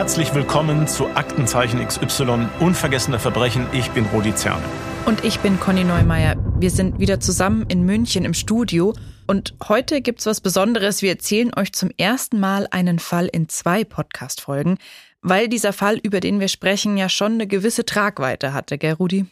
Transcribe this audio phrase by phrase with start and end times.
[0.00, 3.66] Herzlich willkommen zu Aktenzeichen XY Unvergessene Verbrechen.
[3.74, 4.64] Ich bin Rudi Zerne.
[5.04, 6.36] Und ich bin Conny Neumeier.
[6.58, 8.94] Wir sind wieder zusammen in München im Studio.
[9.26, 11.02] Und heute gibt's was Besonderes.
[11.02, 14.78] Wir erzählen euch zum ersten Mal einen Fall in zwei Podcast-Folgen,
[15.20, 19.26] weil dieser Fall, über den wir sprechen, ja schon eine gewisse Tragweite hatte, gell, Rudi?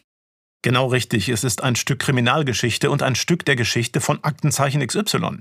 [0.61, 1.29] Genau richtig.
[1.29, 5.39] Es ist ein Stück Kriminalgeschichte und ein Stück der Geschichte von Aktenzeichen XY.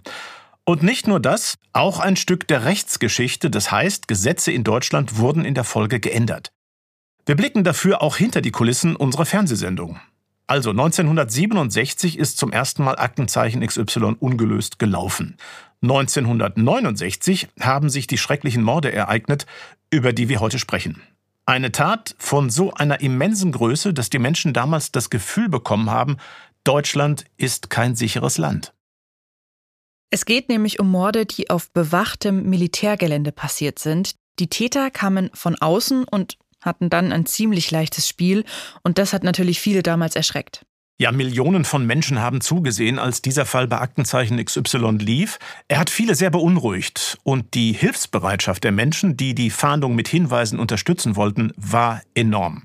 [0.69, 5.47] Und nicht nur das, auch ein Stück der Rechtsgeschichte, das heißt, Gesetze in Deutschland wurden
[5.47, 6.53] in der Folge geändert.
[7.25, 9.99] Wir blicken dafür auch hinter die Kulissen unserer Fernsehsendung.
[10.47, 15.39] Also 1967 ist zum ersten Mal Aktenzeichen XY ungelöst gelaufen.
[15.81, 19.47] 1969 haben sich die schrecklichen Morde ereignet,
[19.89, 21.01] über die wir heute sprechen.
[21.47, 26.19] Eine Tat von so einer immensen Größe, dass die Menschen damals das Gefühl bekommen haben,
[26.63, 28.75] Deutschland ist kein sicheres Land.
[30.11, 34.15] Es geht nämlich um Morde, die auf bewachtem Militärgelände passiert sind.
[34.39, 38.45] Die Täter kamen von außen und hatten dann ein ziemlich leichtes Spiel
[38.83, 40.65] und das hat natürlich viele damals erschreckt.
[41.01, 45.39] Ja, Millionen von Menschen haben zugesehen, als dieser Fall bei Aktenzeichen XY lief.
[45.69, 50.59] Er hat viele sehr beunruhigt und die Hilfsbereitschaft der Menschen, die die Fahndung mit Hinweisen
[50.59, 52.65] unterstützen wollten, war enorm.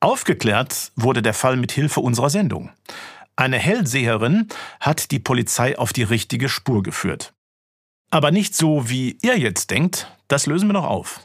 [0.00, 2.70] Aufgeklärt wurde der Fall mit Hilfe unserer Sendung.
[3.36, 4.48] Eine Hellseherin
[4.80, 7.32] hat die Polizei auf die richtige Spur geführt.
[8.10, 11.20] Aber nicht so, wie ihr jetzt denkt, das lösen wir noch auf.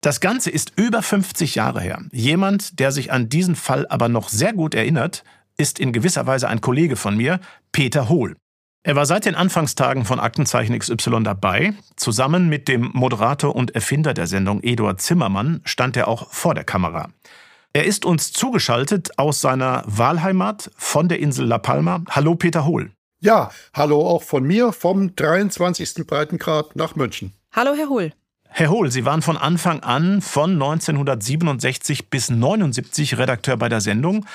[0.00, 2.02] Das Ganze ist über 50 Jahre her.
[2.12, 5.24] Jemand, der sich an diesen Fall aber noch sehr gut erinnert,
[5.58, 7.40] ist in gewisser Weise ein Kollege von mir,
[7.72, 8.36] Peter Hohl.
[8.82, 11.74] Er war seit den Anfangstagen von Aktenzeichen XY dabei.
[11.96, 16.64] Zusammen mit dem Moderator und Erfinder der Sendung Eduard Zimmermann stand er auch vor der
[16.64, 17.10] Kamera.
[17.72, 22.02] Er ist uns zugeschaltet aus seiner Wahlheimat von der Insel La Palma.
[22.10, 22.90] Hallo Peter Hohl.
[23.20, 26.04] Ja, hallo auch von mir vom 23.
[26.04, 27.32] Breitengrad nach München.
[27.52, 28.12] Hallo Herr Hohl.
[28.48, 34.26] Herr Hohl, Sie waren von Anfang an von 1967 bis 79 Redakteur bei der Sendung.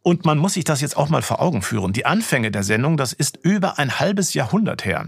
[0.00, 1.92] Und man muss sich das jetzt auch mal vor Augen führen.
[1.92, 5.04] Die Anfänge der Sendung, das ist über ein halbes Jahrhundert her.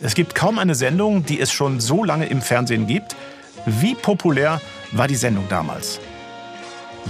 [0.00, 3.14] Es gibt kaum eine Sendung, die es schon so lange im Fernsehen gibt.
[3.64, 4.60] Wie populär
[4.98, 6.00] war die Sendung damals?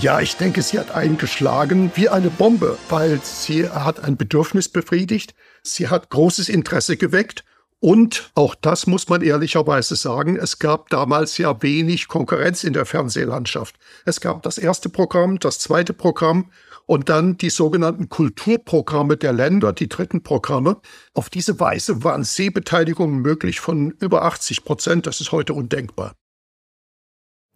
[0.00, 5.34] Ja, ich denke, sie hat eingeschlagen wie eine Bombe, weil sie hat ein Bedürfnis befriedigt,
[5.62, 7.44] sie hat großes Interesse geweckt
[7.80, 12.86] und auch das muss man ehrlicherweise sagen, es gab damals ja wenig Konkurrenz in der
[12.86, 13.76] Fernsehlandschaft.
[14.04, 16.50] Es gab das erste Programm, das zweite Programm
[16.86, 20.78] und dann die sogenannten Kulturprogramme der Länder, die dritten Programme.
[21.14, 25.06] Auf diese Weise waren Sehbeteiligungen möglich von über 80 Prozent.
[25.06, 26.14] Das ist heute undenkbar.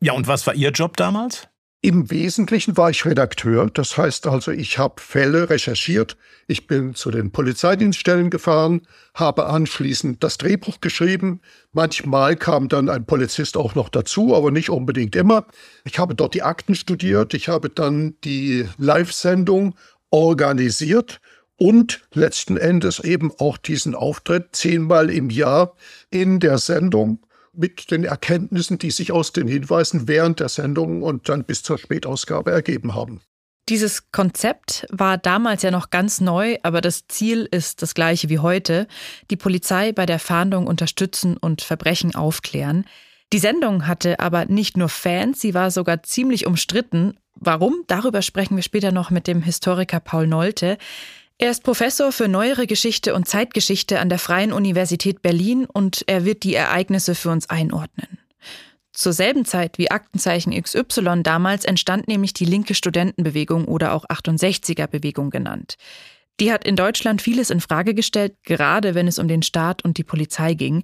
[0.02, 1.46] Ja, und was war Ihr Job damals?
[1.82, 3.70] Im Wesentlichen war ich Redakteur.
[3.72, 6.16] Das heißt also, ich habe Fälle recherchiert.
[6.46, 8.82] Ich bin zu den Polizeidienststellen gefahren,
[9.14, 11.40] habe anschließend das Drehbuch geschrieben.
[11.72, 15.46] Manchmal kam dann ein Polizist auch noch dazu, aber nicht unbedingt immer.
[15.84, 17.32] Ich habe dort die Akten studiert.
[17.34, 19.74] Ich habe dann die Live-Sendung
[20.10, 21.20] organisiert
[21.56, 25.76] und letzten Endes eben auch diesen Auftritt zehnmal im Jahr
[26.10, 27.20] in der Sendung
[27.52, 31.78] mit den Erkenntnissen, die sich aus den Hinweisen während der Sendung und dann bis zur
[31.78, 33.20] Spätausgabe ergeben haben.
[33.68, 38.40] Dieses Konzept war damals ja noch ganz neu, aber das Ziel ist das gleiche wie
[38.40, 38.88] heute.
[39.30, 42.84] Die Polizei bei der Fahndung unterstützen und Verbrechen aufklären.
[43.32, 47.16] Die Sendung hatte aber nicht nur Fans, sie war sogar ziemlich umstritten.
[47.36, 47.84] Warum?
[47.86, 50.76] Darüber sprechen wir später noch mit dem Historiker Paul Nolte.
[51.42, 56.26] Er ist Professor für neuere Geschichte und Zeitgeschichte an der Freien Universität Berlin und er
[56.26, 58.18] wird die Ereignisse für uns einordnen.
[58.92, 64.86] Zur selben Zeit wie Aktenzeichen XY damals entstand nämlich die linke Studentenbewegung oder auch 68er
[64.86, 65.76] Bewegung genannt.
[66.40, 69.96] Die hat in Deutschland vieles in Frage gestellt, gerade wenn es um den Staat und
[69.96, 70.82] die Polizei ging.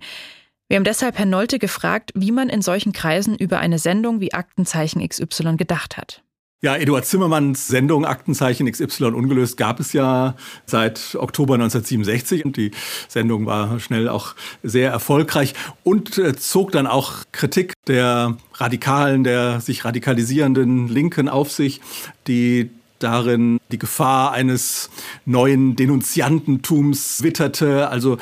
[0.69, 4.33] Wir haben deshalb Herrn Nolte gefragt, wie man in solchen Kreisen über eine Sendung wie
[4.33, 6.23] Aktenzeichen XY gedacht hat.
[6.63, 12.71] Ja, Eduard Zimmermanns Sendung Aktenzeichen XY ungelöst gab es ja seit Oktober 1967 und die
[13.09, 15.53] Sendung war schnell auch sehr erfolgreich
[15.85, 21.83] und äh, zog dann auch Kritik der radikalen, der sich radikalisierenden Linken auf sich,
[22.27, 22.71] die
[23.01, 24.89] darin die Gefahr eines
[25.27, 28.17] neuen Denunziantentums witterte, also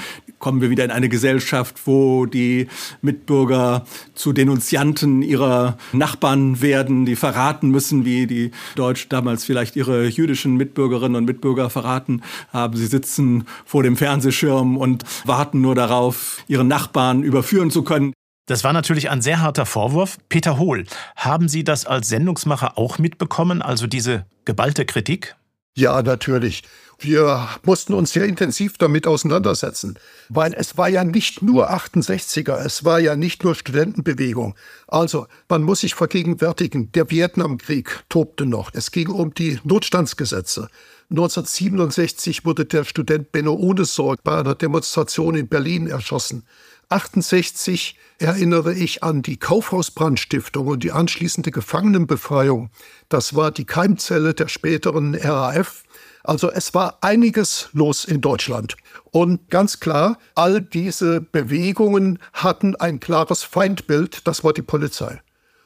[0.45, 2.69] kommen wir wieder in eine Gesellschaft, wo die
[3.01, 10.07] Mitbürger zu Denunzianten ihrer Nachbarn werden, die verraten müssen, wie die Deutschen damals vielleicht ihre
[10.07, 12.21] jüdischen Mitbürgerinnen und Mitbürger verraten
[12.53, 12.77] haben.
[12.77, 18.13] Sie sitzen vor dem Fernsehschirm und warten nur darauf, ihren Nachbarn überführen zu können.
[18.45, 20.19] Das war natürlich ein sehr harter Vorwurf.
[20.29, 20.85] Peter Hohl,
[21.17, 25.37] haben Sie das als Sendungsmacher auch mitbekommen, also diese geballte Kritik?
[25.77, 26.63] Ja, natürlich.
[27.01, 29.99] Wir mussten uns sehr intensiv damit auseinandersetzen,
[30.29, 34.55] weil es war ja nicht nur 68er, es war ja nicht nur Studentenbewegung.
[34.87, 38.71] Also man muss sich vergegenwärtigen, der Vietnamkrieg tobte noch.
[38.73, 40.69] Es ging um die Notstandsgesetze.
[41.11, 46.45] 1967 wurde der Student Benno Ohnesorg bei einer Demonstration in Berlin erschossen.
[46.89, 52.71] 68 erinnere ich an die Kaufhausbrandstiftung und die anschließende Gefangenenbefreiung.
[53.09, 55.85] Das war die Keimzelle der späteren RAF.
[56.23, 58.77] Also es war einiges los in Deutschland.
[59.11, 65.21] Und ganz klar, all diese Bewegungen hatten ein klares Feindbild, das war die Polizei.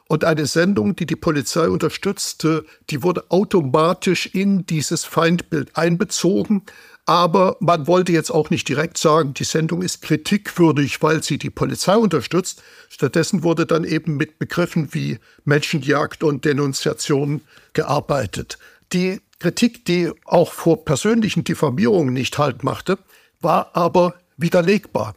[0.08, 6.62] Und eine Sendung, die die Polizei unterstützte, die wurde automatisch in dieses Feindbild einbezogen.
[7.08, 11.48] Aber man wollte jetzt auch nicht direkt sagen, die Sendung ist kritikwürdig, weil sie die
[11.48, 12.62] Polizei unterstützt.
[12.90, 17.40] Stattdessen wurde dann eben mit Begriffen wie Menschenjagd und Denunziation
[17.72, 18.58] gearbeitet.
[18.92, 22.98] Die Kritik, die auch vor persönlichen Diffamierungen nicht Halt machte,
[23.40, 25.14] war aber widerlegbar.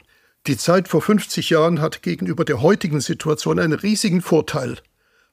[0.47, 4.77] Die Zeit vor 50 Jahren hat gegenüber der heutigen Situation einen riesigen Vorteil.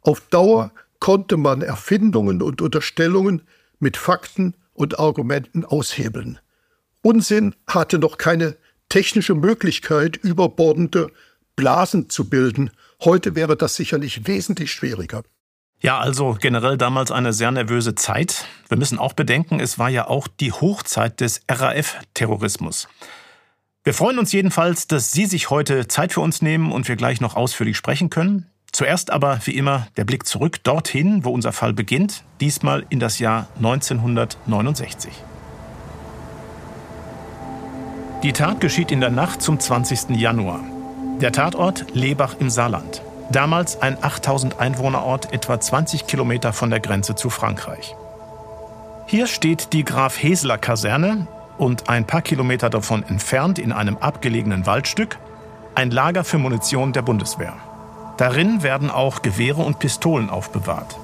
[0.00, 3.42] Auf Dauer konnte man Erfindungen und Unterstellungen
[3.78, 6.40] mit Fakten und Argumenten aushebeln.
[7.08, 8.54] Unsinn hatte noch keine
[8.90, 11.10] technische Möglichkeit, überbordende
[11.56, 12.70] Blasen zu bilden.
[13.02, 15.22] Heute wäre das sicherlich wesentlich schwieriger.
[15.80, 18.44] Ja, also generell damals eine sehr nervöse Zeit.
[18.68, 22.88] Wir müssen auch bedenken, es war ja auch die Hochzeit des RAF-Terrorismus.
[23.84, 27.22] Wir freuen uns jedenfalls, dass Sie sich heute Zeit für uns nehmen und wir gleich
[27.22, 28.50] noch ausführlich sprechen können.
[28.70, 33.18] Zuerst aber, wie immer, der Blick zurück dorthin, wo unser Fall beginnt, diesmal in das
[33.18, 35.10] Jahr 1969.
[38.24, 40.10] Die Tat geschieht in der Nacht zum 20.
[40.16, 40.58] Januar.
[41.20, 43.00] Der Tatort Lebach im Saarland.
[43.30, 47.94] Damals ein 8000 Einwohnerort etwa 20 Kilometer von der Grenze zu Frankreich.
[49.06, 51.28] Hier steht die Graf Heseler Kaserne
[51.58, 55.16] und ein paar Kilometer davon entfernt in einem abgelegenen Waldstück
[55.76, 57.54] ein Lager für Munition der Bundeswehr.
[58.16, 60.98] Darin werden auch Gewehre und Pistolen aufbewahrt.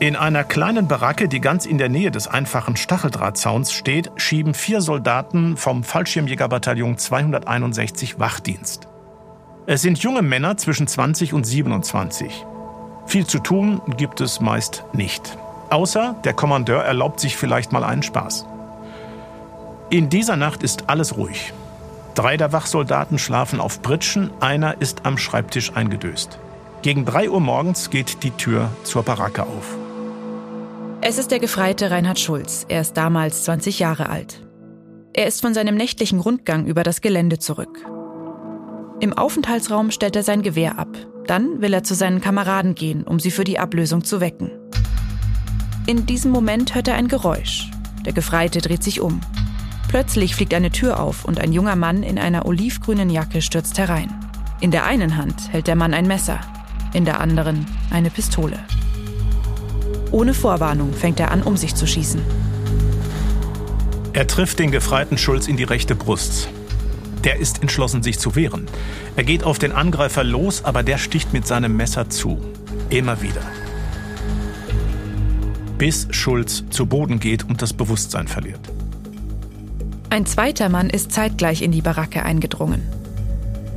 [0.00, 4.80] In einer kleinen Baracke, die ganz in der Nähe des einfachen Stacheldrahtzauns steht, schieben vier
[4.80, 8.86] Soldaten vom Fallschirmjägerbataillon 261 Wachdienst.
[9.66, 12.46] Es sind junge Männer zwischen 20 und 27.
[13.06, 15.36] Viel zu tun gibt es meist nicht.
[15.68, 18.46] Außer der Kommandeur erlaubt sich vielleicht mal einen Spaß.
[19.90, 21.52] In dieser Nacht ist alles ruhig.
[22.14, 26.38] Drei der Wachsoldaten schlafen auf Pritschen, einer ist am Schreibtisch eingedöst.
[26.82, 29.76] Gegen 3 Uhr morgens geht die Tür zur Baracke auf.
[31.00, 32.66] Es ist der Gefreite Reinhard Schulz.
[32.68, 34.44] Er ist damals 20 Jahre alt.
[35.12, 37.86] Er ist von seinem nächtlichen Rundgang über das Gelände zurück.
[38.98, 40.88] Im Aufenthaltsraum stellt er sein Gewehr ab.
[41.26, 44.50] Dann will er zu seinen Kameraden gehen, um sie für die Ablösung zu wecken.
[45.86, 47.70] In diesem Moment hört er ein Geräusch.
[48.04, 49.20] Der Gefreite dreht sich um.
[49.86, 54.12] Plötzlich fliegt eine Tür auf und ein junger Mann in einer olivgrünen Jacke stürzt herein.
[54.60, 56.40] In der einen Hand hält der Mann ein Messer,
[56.92, 58.58] in der anderen eine Pistole.
[60.10, 62.22] Ohne Vorwarnung fängt er an, um sich zu schießen.
[64.12, 66.48] Er trifft den Gefreiten Schulz in die rechte Brust.
[67.24, 68.66] Der ist entschlossen, sich zu wehren.
[69.16, 72.38] Er geht auf den Angreifer los, aber der sticht mit seinem Messer zu.
[72.90, 73.42] Immer wieder.
[75.76, 78.60] Bis Schulz zu Boden geht und das Bewusstsein verliert.
[80.10, 82.82] Ein zweiter Mann ist zeitgleich in die Baracke eingedrungen.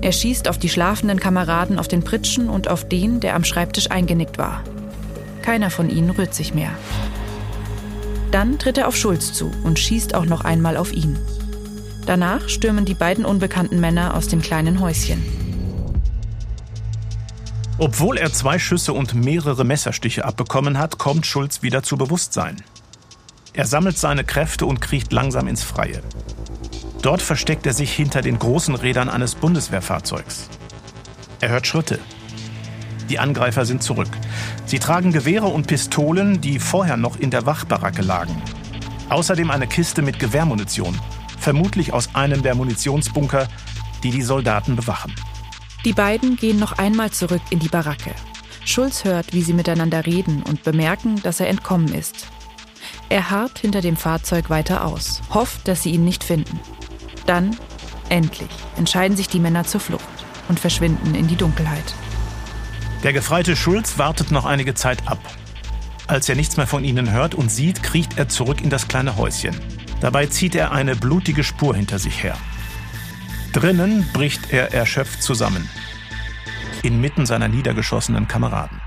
[0.01, 3.91] Er schießt auf die schlafenden Kameraden auf den Pritschen und auf den, der am Schreibtisch
[3.91, 4.63] eingenickt war.
[5.41, 6.71] Keiner von ihnen rührt sich mehr.
[8.31, 11.17] Dann tritt er auf Schulz zu und schießt auch noch einmal auf ihn.
[12.05, 15.23] Danach stürmen die beiden unbekannten Männer aus dem kleinen Häuschen.
[17.77, 22.57] Obwohl er zwei Schüsse und mehrere Messerstiche abbekommen hat, kommt Schulz wieder zu Bewusstsein.
[23.53, 26.01] Er sammelt seine Kräfte und kriecht langsam ins Freie.
[27.01, 30.47] Dort versteckt er sich hinter den großen Rädern eines Bundeswehrfahrzeugs.
[31.41, 31.99] Er hört Schritte.
[33.11, 34.07] Die Angreifer sind zurück.
[34.65, 38.41] Sie tragen Gewehre und Pistolen, die vorher noch in der Wachbaracke lagen.
[39.09, 40.97] Außerdem eine Kiste mit Gewehrmunition,
[41.37, 43.49] vermutlich aus einem der Munitionsbunker,
[44.01, 45.13] die die Soldaten bewachen.
[45.83, 48.11] Die beiden gehen noch einmal zurück in die Baracke.
[48.63, 52.27] Schulz hört, wie sie miteinander reden und bemerken, dass er entkommen ist.
[53.09, 56.61] Er harrt hinter dem Fahrzeug weiter aus, hofft, dass sie ihn nicht finden.
[57.25, 57.57] Dann,
[58.07, 60.07] endlich, entscheiden sich die Männer zur Flucht
[60.47, 61.93] und verschwinden in die Dunkelheit.
[63.03, 65.17] Der Gefreite Schulz wartet noch einige Zeit ab.
[66.05, 69.17] Als er nichts mehr von ihnen hört und sieht, kriecht er zurück in das kleine
[69.17, 69.59] Häuschen.
[70.01, 72.37] Dabei zieht er eine blutige Spur hinter sich her.
[73.53, 75.67] Drinnen bricht er erschöpft zusammen.
[76.83, 78.79] Inmitten seiner niedergeschossenen Kameraden.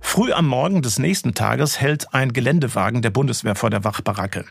[0.00, 4.44] Früh am Morgen des nächsten Tages hält ein Geländewagen der Bundeswehr vor der Wachbaracke.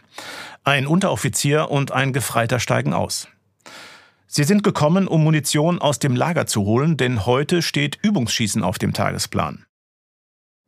[0.63, 3.27] Ein Unteroffizier und ein Gefreiter steigen aus.
[4.33, 8.79] Sie sind gekommen, um Munition aus dem Lager zu holen, denn heute steht Übungsschießen auf
[8.79, 9.65] dem Tagesplan.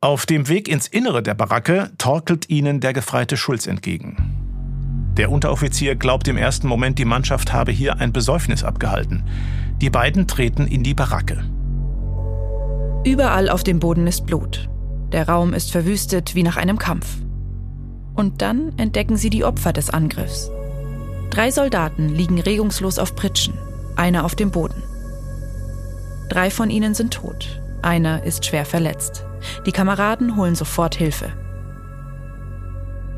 [0.02, 5.14] Auf dem Weg ins Innere der Baracke torkelt ihnen der Gefreite Schulz entgegen.
[5.16, 9.24] Der Unteroffizier glaubt im ersten Moment, die Mannschaft habe hier ein Besäufnis abgehalten.
[9.80, 11.42] Die beiden treten in die Baracke.
[13.06, 14.68] Überall auf dem Boden ist Blut.
[15.10, 17.16] Der Raum ist verwüstet wie nach einem Kampf.
[18.14, 20.50] Und dann entdecken sie die Opfer des Angriffs.
[21.34, 23.58] Drei Soldaten liegen regungslos auf Pritschen,
[23.96, 24.84] einer auf dem Boden.
[26.28, 29.26] Drei von ihnen sind tot, einer ist schwer verletzt.
[29.66, 31.32] Die Kameraden holen sofort Hilfe.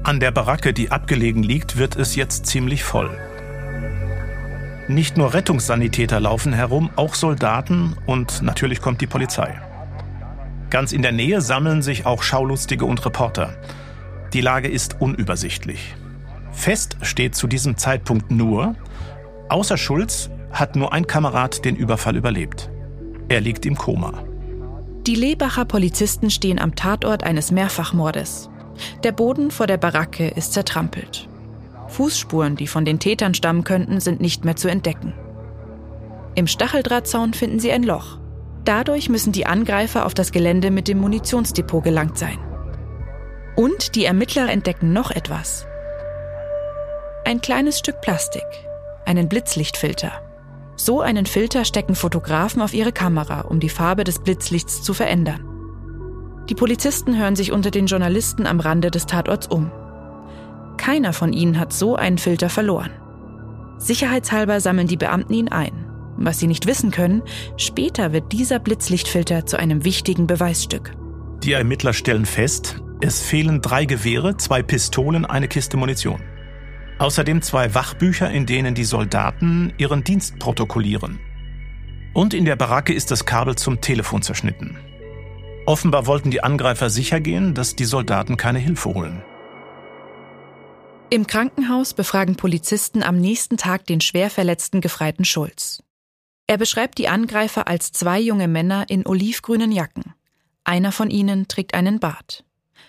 [0.02, 3.11] An der Baracke, die abgelegen liegt, wird es jetzt ziemlich voll.
[4.88, 9.61] Nicht nur Rettungssanitäter laufen herum, auch Soldaten und natürlich kommt die Polizei.
[10.70, 13.58] Ganz in der Nähe sammeln sich auch Schaulustige und Reporter.
[14.32, 15.94] Die Lage ist unübersichtlich.
[16.56, 18.75] Fest steht zu diesem Zeitpunkt nur,
[19.50, 22.70] außer Schulz hat nur ein Kamerad den Überfall überlebt.
[23.28, 24.25] Er liegt im Koma.
[25.06, 28.50] Die Lebacher Polizisten stehen am Tatort eines Mehrfachmordes.
[29.04, 31.28] Der Boden vor der Baracke ist zertrampelt.
[31.88, 35.12] Fußspuren, die von den Tätern stammen könnten, sind nicht mehr zu entdecken.
[36.34, 38.18] Im Stacheldrahtzaun finden sie ein Loch.
[38.64, 42.38] Dadurch müssen die Angreifer auf das Gelände mit dem Munitionsdepot gelangt sein.
[43.54, 45.66] Und die Ermittler entdecken noch etwas.
[47.26, 48.45] Ein kleines Stück Plastik,
[49.04, 50.12] einen Blitzlichtfilter.
[50.76, 55.45] So einen Filter stecken Fotografen auf ihre Kamera, um die Farbe des Blitzlichts zu verändern.
[56.49, 59.73] Die Polizisten hören sich unter den Journalisten am Rande des Tatorts um.
[60.76, 62.92] Keiner von ihnen hat so einen Filter verloren.
[63.78, 65.85] Sicherheitshalber sammeln die Beamten ihn ein.
[66.16, 67.23] Was sie nicht wissen können,
[67.56, 70.92] später wird dieser Blitzlichtfilter zu einem wichtigen Beweisstück.
[71.42, 76.21] Die Ermittler stellen fest, es fehlen drei Gewehre, zwei Pistolen, eine Kiste Munition.
[76.98, 81.18] Außerdem zwei Wachbücher, in denen die Soldaten ihren Dienst protokollieren.
[82.14, 84.78] Und in der Baracke ist das Kabel zum Telefon zerschnitten.
[85.66, 89.22] Offenbar wollten die Angreifer sicher gehen, dass die Soldaten keine Hilfe holen.
[91.10, 95.82] Im Krankenhaus befragen Polizisten am nächsten Tag den schwer verletzten Gefreiten Schulz.
[96.46, 100.14] Er beschreibt die Angreifer als zwei junge Männer in olivgrünen Jacken.
[100.64, 102.44] Einer von ihnen trägt einen Bart.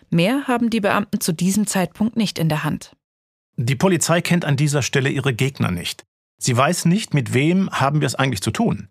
[0.09, 2.95] Mehr haben die Beamten zu diesem Zeitpunkt nicht in der Hand.
[3.57, 6.05] Die Polizei kennt an dieser Stelle ihre Gegner nicht.
[6.37, 8.89] Sie weiß nicht, mit wem haben wir es eigentlich zu tun.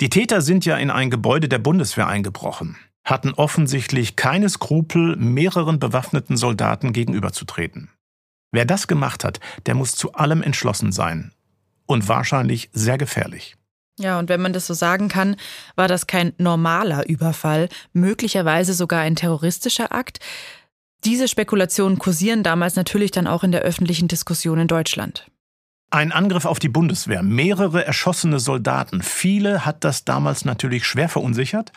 [0.00, 2.76] Die Täter sind ja in ein Gebäude der Bundeswehr eingebrochen
[3.06, 7.88] hatten offensichtlich keine Skrupel, mehreren bewaffneten Soldaten gegenüberzutreten.
[8.50, 11.32] Wer das gemacht hat, der muss zu allem entschlossen sein.
[11.86, 13.56] Und wahrscheinlich sehr gefährlich.
[13.98, 15.36] Ja, und wenn man das so sagen kann,
[15.76, 20.18] war das kein normaler Überfall, möglicherweise sogar ein terroristischer Akt.
[21.06, 25.30] Diese Spekulationen kursieren damals natürlich dann auch in der öffentlichen Diskussion in Deutschland.
[25.88, 29.02] Ein Angriff auf die Bundeswehr, mehrere erschossene Soldaten.
[29.02, 31.70] Viele hat das damals natürlich schwer verunsichert.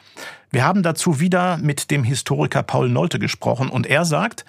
[0.50, 4.46] Wir haben dazu wieder mit dem Historiker Paul Nolte gesprochen und er sagt,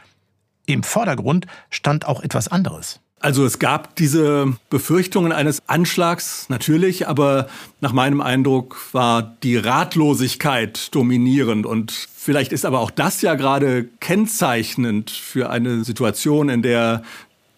[0.65, 3.03] im Vordergrund stand auch etwas anderes.
[3.23, 7.49] Also es gab diese Befürchtungen eines Anschlags natürlich, aber
[7.83, 13.85] nach meinem Eindruck war die Ratlosigkeit dominierend und vielleicht ist aber auch das ja gerade
[14.01, 17.03] kennzeichnend für eine Situation, in der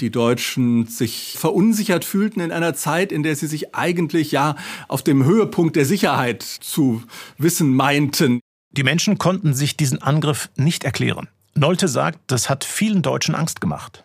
[0.00, 4.56] die Deutschen sich verunsichert fühlten in einer Zeit, in der sie sich eigentlich ja
[4.88, 7.04] auf dem Höhepunkt der Sicherheit zu
[7.38, 8.40] wissen meinten.
[8.72, 11.28] Die Menschen konnten sich diesen Angriff nicht erklären.
[11.54, 14.04] Nolte sagt, das hat vielen Deutschen Angst gemacht.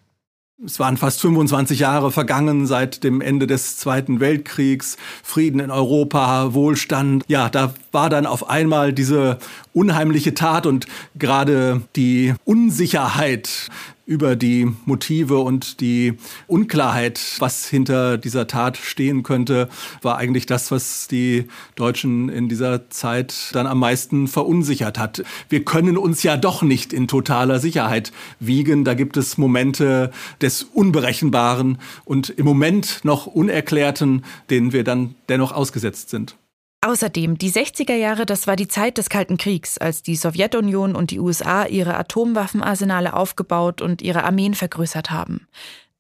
[0.65, 6.55] Es waren fast 25 Jahre vergangen seit dem Ende des Zweiten Weltkriegs, Frieden in Europa,
[6.55, 7.23] Wohlstand.
[7.27, 9.37] Ja, da war dann auf einmal diese
[9.73, 13.69] unheimliche Tat und gerade die Unsicherheit
[14.07, 16.13] über die Motive und die
[16.47, 19.67] Unklarheit, was hinter dieser Tat stehen könnte,
[20.01, 25.23] war eigentlich das, was die Deutschen in dieser Zeit dann am meisten verunsichert hat.
[25.49, 28.85] Wir können uns ja doch nicht in totaler Sicherheit wiegen.
[28.85, 30.11] Da gibt es Momente
[30.41, 36.37] des Unberechenbaren und im Moment noch Unerklärten, denen wir dann dennoch ausgesetzt sind.
[36.81, 41.11] Außerdem, die 60er Jahre, das war die Zeit des Kalten Kriegs, als die Sowjetunion und
[41.11, 45.47] die USA ihre Atomwaffenarsenale aufgebaut und ihre Armeen vergrößert haben.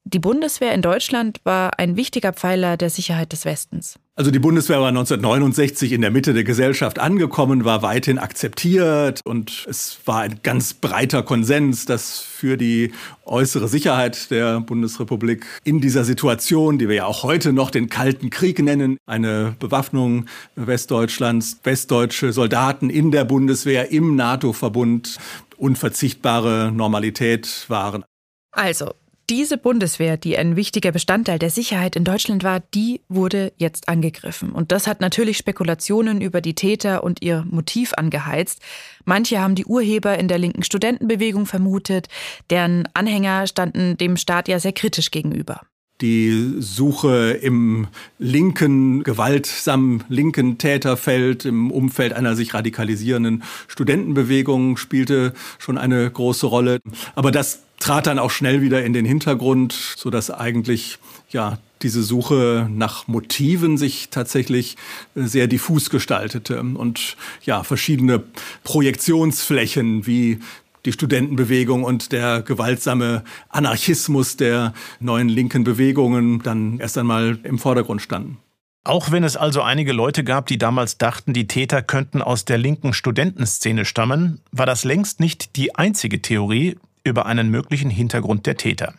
[0.03, 3.99] Die Bundeswehr in Deutschland war ein wichtiger Pfeiler der Sicherheit des Westens.
[4.19, 9.67] Also die Bundeswehr war 1969 in der Mitte der Gesellschaft angekommen, war weithin akzeptiert und
[9.69, 12.93] es war ein ganz breiter Konsens, dass für die
[13.25, 18.31] äußere Sicherheit der Bundesrepublik in dieser Situation, die wir ja auch heute noch den Kalten
[18.31, 25.19] Krieg nennen, eine Bewaffnung Westdeutschlands, westdeutsche Soldaten in der Bundeswehr, im NATO-Verbund
[25.57, 28.03] unverzichtbare Normalität waren.
[28.51, 28.95] Also,
[29.29, 34.51] diese Bundeswehr, die ein wichtiger Bestandteil der Sicherheit in Deutschland war, die wurde jetzt angegriffen.
[34.51, 38.61] Und das hat natürlich Spekulationen über die Täter und ihr Motiv angeheizt.
[39.05, 42.07] Manche haben die Urheber in der linken Studentenbewegung vermutet,
[42.49, 45.61] deren Anhänger standen dem Staat ja sehr kritisch gegenüber.
[45.99, 47.87] Die Suche im
[48.19, 56.79] linken, gewaltsamen linken Täterfeld, im Umfeld einer sich radikalisierenden Studentenbewegung spielte schon eine große Rolle.
[57.15, 62.03] Aber das trat dann auch schnell wieder in den Hintergrund, so dass eigentlich ja diese
[62.03, 64.75] Suche nach Motiven sich tatsächlich
[65.15, 68.21] sehr diffus gestaltete und ja verschiedene
[68.65, 70.39] Projektionsflächen wie
[70.83, 78.01] die Studentenbewegung und der gewaltsame Anarchismus der neuen linken Bewegungen dann erst einmal im Vordergrund
[78.01, 78.37] standen.
[78.83, 82.57] Auch wenn es also einige Leute gab, die damals dachten, die Täter könnten aus der
[82.57, 86.75] linken Studentenszene stammen, war das längst nicht die einzige Theorie,
[87.09, 88.93] über einen möglichen Hintergrund der Täter.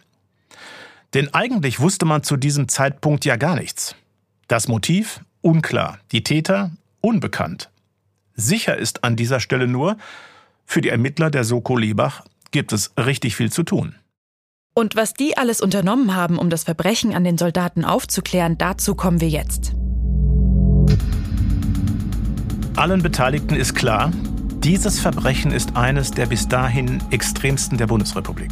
[1.14, 3.94] Denn eigentlich wusste man zu diesem Zeitpunkt ja gar nichts.
[4.46, 7.70] Das Motiv unklar, die Täter unbekannt.
[8.34, 9.96] Sicher ist an dieser Stelle nur,
[10.64, 13.94] für die Ermittler der Soko Lebach gibt es richtig viel zu tun.
[14.74, 19.20] Und was die alles unternommen haben, um das Verbrechen an den Soldaten aufzuklären, dazu kommen
[19.20, 19.72] wir jetzt.
[22.76, 24.12] Allen Beteiligten ist klar,
[24.64, 28.50] dieses Verbrechen ist eines der bis dahin extremsten der Bundesrepublik.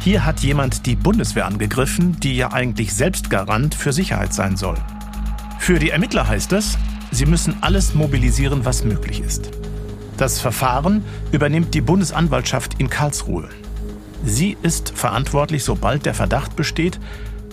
[0.00, 4.76] Hier hat jemand die Bundeswehr angegriffen, die ja eigentlich selbst Garant für Sicherheit sein soll.
[5.58, 6.78] Für die Ermittler heißt es,
[7.10, 9.50] sie müssen alles mobilisieren, was möglich ist.
[10.16, 13.48] Das Verfahren übernimmt die Bundesanwaltschaft in Karlsruhe.
[14.24, 17.00] Sie ist verantwortlich, sobald der Verdacht besteht,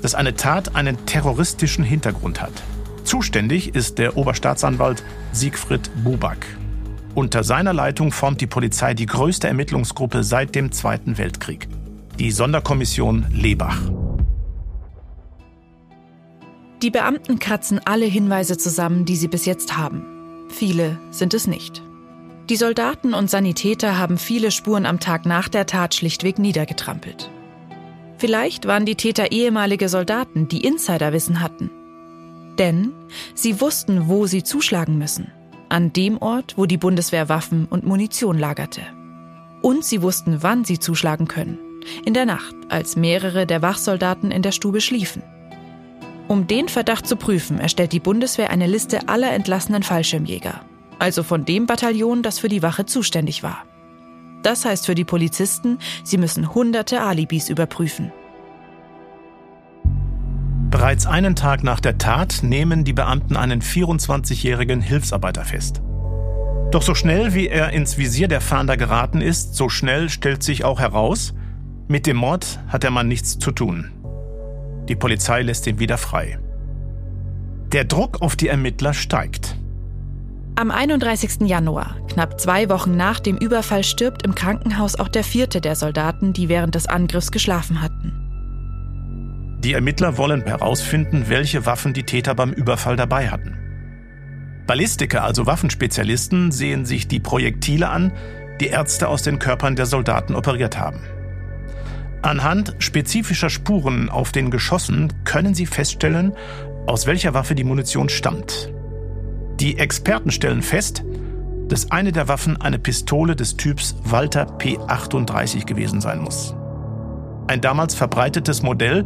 [0.01, 2.53] dass eine Tat einen terroristischen Hintergrund hat.
[3.03, 6.45] Zuständig ist der Oberstaatsanwalt Siegfried Buback.
[7.13, 11.67] Unter seiner Leitung formt die Polizei die größte Ermittlungsgruppe seit dem Zweiten Weltkrieg,
[12.17, 13.77] die Sonderkommission Lebach.
[16.81, 20.05] Die Beamten kratzen alle Hinweise zusammen, die sie bis jetzt haben.
[20.47, 21.83] Viele sind es nicht.
[22.50, 27.29] Die Soldaten und Sanitäter haben viele Spuren am Tag nach der Tat schlichtweg niedergetrampelt.
[28.19, 31.69] Vielleicht waren die Täter ehemalige Soldaten, die Insiderwissen hatten.
[32.57, 32.93] Denn
[33.35, 35.31] sie wussten, wo sie zuschlagen müssen
[35.72, 38.81] an dem Ort, wo die Bundeswehr Waffen und Munition lagerte.
[39.62, 41.57] Und sie wussten, wann sie zuschlagen können.
[42.05, 45.24] In der Nacht, als mehrere der Wachsoldaten in der Stube schliefen.
[46.27, 50.62] Um den Verdacht zu prüfen, erstellt die Bundeswehr eine Liste aller entlassenen Fallschirmjäger.
[51.00, 53.66] Also von dem Bataillon, das für die Wache zuständig war.
[54.44, 58.12] Das heißt für die Polizisten, sie müssen hunderte Alibis überprüfen.
[60.72, 65.81] Bereits einen Tag nach der Tat nehmen die Beamten einen 24-jährigen Hilfsarbeiter fest.
[66.72, 70.64] Doch so schnell wie er ins Visier der Fahnder geraten ist, so schnell stellt sich
[70.64, 71.34] auch heraus,
[71.90, 73.92] mit dem Mord hat der Mann nichts zu tun.
[74.88, 76.40] Die Polizei lässt ihn wieder frei.
[77.74, 79.57] Der Druck auf die Ermittler steigt.
[80.55, 81.42] Am 31.
[81.42, 86.31] Januar, knapp zwei Wochen nach dem Überfall, stirbt im Krankenhaus auch der vierte der Soldaten,
[86.31, 88.21] die während des Angriffs geschlafen hatten.
[89.63, 93.57] Die Ermittler wollen herausfinden, welche Waffen die Täter beim Überfall dabei hatten.
[94.65, 98.11] Ballistiker, also Waffenspezialisten, sehen sich die Projektile an,
[98.59, 101.01] die Ärzte aus den Körpern der Soldaten operiert haben.
[102.24, 106.33] Anhand spezifischer Spuren auf den Geschossen können sie feststellen,
[106.87, 108.71] aus welcher Waffe die Munition stammt.
[109.59, 111.03] Die Experten stellen fest,
[111.67, 116.55] dass eine der Waffen eine Pistole des Typs Walter P38 gewesen sein muss.
[117.47, 119.03] Ein damals verbreitetes Modell,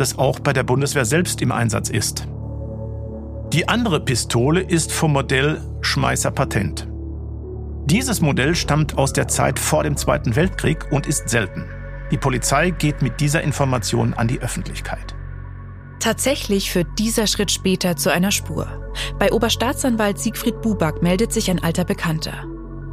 [0.00, 2.26] das auch bei der Bundeswehr selbst im Einsatz ist.
[3.52, 6.88] Die andere Pistole ist vom Modell Schmeißer Patent.
[7.86, 11.64] Dieses Modell stammt aus der Zeit vor dem Zweiten Weltkrieg und ist selten.
[12.10, 15.14] Die Polizei geht mit dieser Information an die Öffentlichkeit.
[15.98, 18.68] Tatsächlich führt dieser Schritt später zu einer Spur.
[19.18, 22.44] Bei Oberstaatsanwalt Siegfried Buback meldet sich ein alter Bekannter.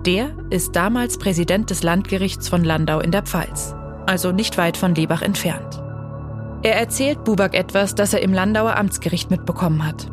[0.05, 3.75] Der ist damals Präsident des Landgerichts von Landau in der Pfalz,
[4.07, 5.81] also nicht weit von Lebach entfernt.
[6.67, 10.11] Er erzählt Buback etwas, das er im Landauer Amtsgericht mitbekommen hat.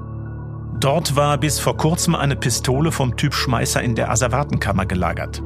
[0.78, 5.42] Dort war bis vor kurzem eine Pistole vom Typ Schmeißer in der Asservatenkammer gelagert.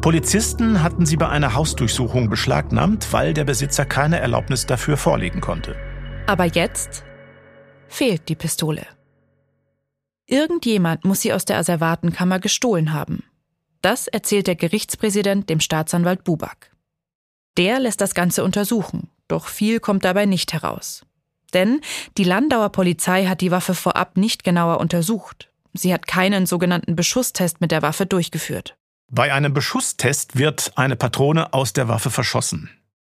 [0.00, 5.76] Polizisten hatten sie bei einer Hausdurchsuchung beschlagnahmt, weil der Besitzer keine Erlaubnis dafür vorlegen konnte.
[6.26, 7.04] Aber jetzt
[7.86, 8.84] fehlt die Pistole.
[10.26, 13.22] Irgendjemand muss sie aus der Asservatenkammer gestohlen haben.
[13.82, 16.73] Das erzählt der Gerichtspräsident dem Staatsanwalt Buback.
[17.56, 21.06] Der lässt das Ganze untersuchen, doch viel kommt dabei nicht heraus.
[21.52, 21.80] Denn
[22.18, 25.50] die Landauer Polizei hat die Waffe vorab nicht genauer untersucht.
[25.72, 28.76] Sie hat keinen sogenannten Beschusstest mit der Waffe durchgeführt.
[29.10, 32.70] Bei einem Beschusstest wird eine Patrone aus der Waffe verschossen.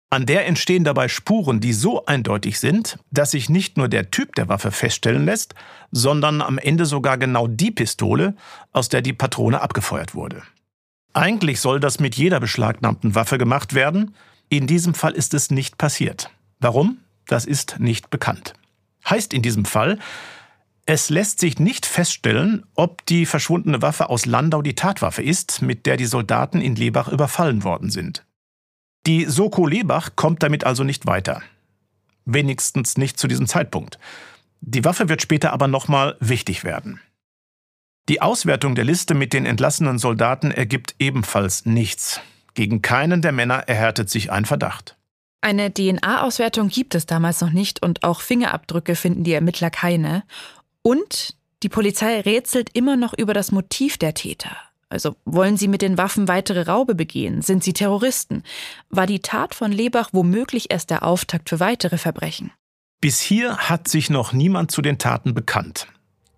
[0.10, 4.36] An der entstehen dabei Spuren, die so eindeutig sind, dass sich nicht nur der Typ
[4.36, 5.56] der Waffe feststellen lässt,
[5.91, 8.36] sondern am Ende sogar genau die Pistole,
[8.71, 10.43] aus der die Patrone abgefeuert wurde.
[11.13, 14.13] Eigentlich soll das mit jeder beschlagnahmten Waffe gemacht werden,
[14.58, 16.30] in diesem Fall ist es nicht passiert.
[16.60, 17.00] Warum?
[17.28, 18.54] Das ist nicht bekannt.
[19.10, 20.00] Heißt in diesem Fall,
[20.86, 25.86] es lässt sich nicht feststellen, ob die verschwundene Waffe aus Landau die Tatwaffe ist, mit
[25.86, 28.26] der die Soldaten in Lebach überfallen worden sind.
[29.06, 31.42] Die Soko Lebach kommt damit also nicht weiter.
[32.26, 33.98] Wenigstens nicht zu diesem Zeitpunkt.
[34.60, 37.00] Die Waffe wird später aber nochmal wichtig werden.
[38.10, 42.20] Die Auswertung der Liste mit den entlassenen Soldaten ergibt ebenfalls nichts.
[42.54, 44.98] Gegen keinen der Männer erhärtet sich ein Verdacht.
[45.42, 50.24] Eine DNA-Auswertung gibt es damals noch nicht und auch Fingerabdrücke finden die Ermittler keine.
[50.82, 54.56] Und die Polizei rätselt immer noch über das Motiv der Täter.
[54.89, 57.42] Also wollen sie mit den Waffen weitere Raube begehen?
[57.42, 58.44] Sind sie Terroristen?
[58.89, 62.52] War die Tat von Lebach womöglich erst der Auftakt für weitere Verbrechen?
[63.02, 65.88] Bis hier hat sich noch niemand zu den Taten bekannt.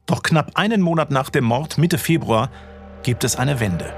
[0.05, 2.49] Doch knapp einen Monat nach dem Mord, Mitte Februar,
[3.03, 3.93] gibt es eine Wende.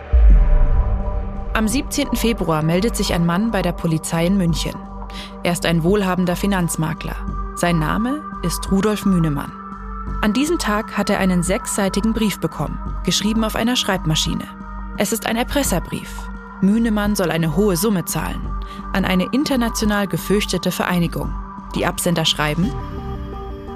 [1.57, 2.15] Am 17.
[2.15, 4.75] Februar meldet sich ein Mann bei der Polizei in München.
[5.41, 7.15] Er ist ein wohlhabender Finanzmakler.
[7.55, 9.51] Sein Name ist Rudolf Mühnemann.
[10.21, 14.43] An diesem Tag hat er einen sechsseitigen Brief bekommen, geschrieben auf einer Schreibmaschine.
[14.99, 16.29] Es ist ein Erpresserbrief.
[16.61, 18.53] Mühnemann soll eine hohe Summe zahlen
[18.93, 21.33] an eine international gefürchtete Vereinigung.
[21.73, 22.71] Die Absender schreiben: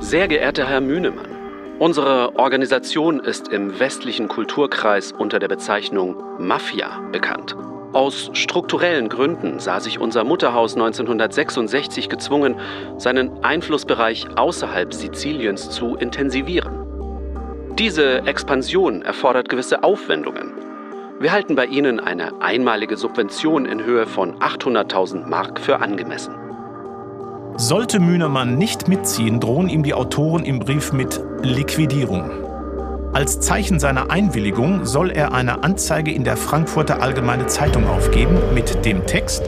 [0.02, 1.32] Sehr geehrter Herr Mühnemann,
[1.80, 7.56] unsere Organisation ist im westlichen Kulturkreis unter der Bezeichnung Mafia bekannt.
[7.94, 12.56] Aus strukturellen Gründen sah sich unser Mutterhaus 1966 gezwungen,
[12.98, 16.72] seinen Einflussbereich außerhalb Siziliens zu intensivieren.
[17.78, 20.54] Diese Expansion erfordert gewisse Aufwendungen.
[21.20, 26.34] Wir halten bei Ihnen eine einmalige Subvention in Höhe von 800.000 Mark für angemessen.
[27.58, 32.51] Sollte Mühnemann nicht mitziehen, drohen ihm die Autoren im Brief mit Liquidierung.
[33.14, 38.86] Als Zeichen seiner Einwilligung soll er eine Anzeige in der Frankfurter Allgemeine Zeitung aufgeben mit
[38.86, 39.44] dem Text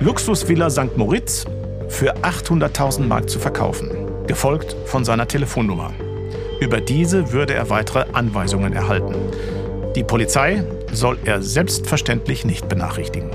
[0.00, 0.96] Luxusvilla St.
[0.96, 1.44] Moritz
[1.88, 3.90] für 800.000 Mark zu verkaufen,
[4.26, 5.92] gefolgt von seiner Telefonnummer.
[6.60, 9.16] Über diese würde er weitere Anweisungen erhalten.
[9.94, 13.30] Die Polizei soll er selbstverständlich nicht benachrichtigen.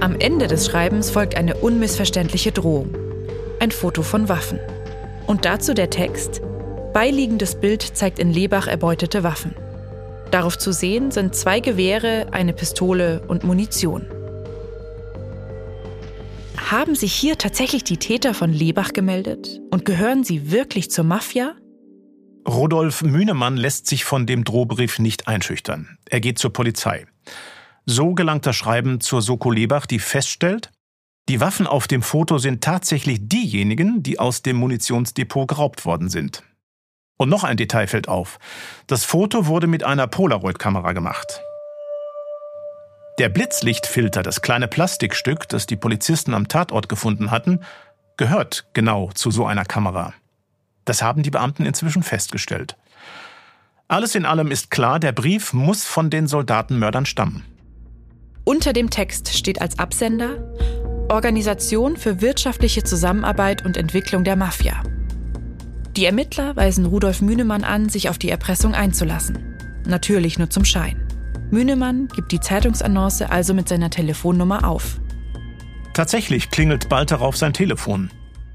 [0.00, 2.96] Am Ende des Schreibens folgt eine unmissverständliche Drohung.
[3.60, 4.58] Ein Foto von Waffen.
[5.28, 6.42] Und dazu der Text
[6.92, 9.54] Beiliegendes Bild zeigt in Lebach erbeutete Waffen.
[10.30, 14.06] Darauf zu sehen sind zwei Gewehre, eine Pistole und Munition.
[16.56, 19.60] Haben sich hier tatsächlich die Täter von Lebach gemeldet?
[19.70, 21.54] Und gehören sie wirklich zur Mafia?
[22.46, 25.98] Rodolf Mühnemann lässt sich von dem Drohbrief nicht einschüchtern.
[26.08, 27.06] Er geht zur Polizei.
[27.86, 30.70] So gelangt das Schreiben zur Soko Lebach, die feststellt,
[31.28, 36.42] die Waffen auf dem Foto sind tatsächlich diejenigen, die aus dem Munitionsdepot geraubt worden sind.
[37.20, 38.38] Und noch ein Detail fällt auf.
[38.86, 41.42] Das Foto wurde mit einer Polaroid-Kamera gemacht.
[43.18, 47.60] Der Blitzlichtfilter, das kleine Plastikstück, das die Polizisten am Tatort gefunden hatten,
[48.16, 50.14] gehört genau zu so einer Kamera.
[50.86, 52.78] Das haben die Beamten inzwischen festgestellt.
[53.86, 57.44] Alles in allem ist klar, der Brief muss von den Soldatenmördern stammen.
[58.44, 60.38] Unter dem Text steht als Absender
[61.10, 64.82] Organisation für wirtschaftliche Zusammenarbeit und Entwicklung der Mafia.
[65.96, 69.56] Die Ermittler weisen Rudolf Mühnemann an, sich auf die Erpressung einzulassen.
[69.86, 71.06] Natürlich nur zum Schein.
[71.50, 75.00] Mühnemann gibt die Zeitungsannonce also mit seiner Telefonnummer auf.
[75.92, 78.10] Tatsächlich klingelt bald darauf sein Telefon.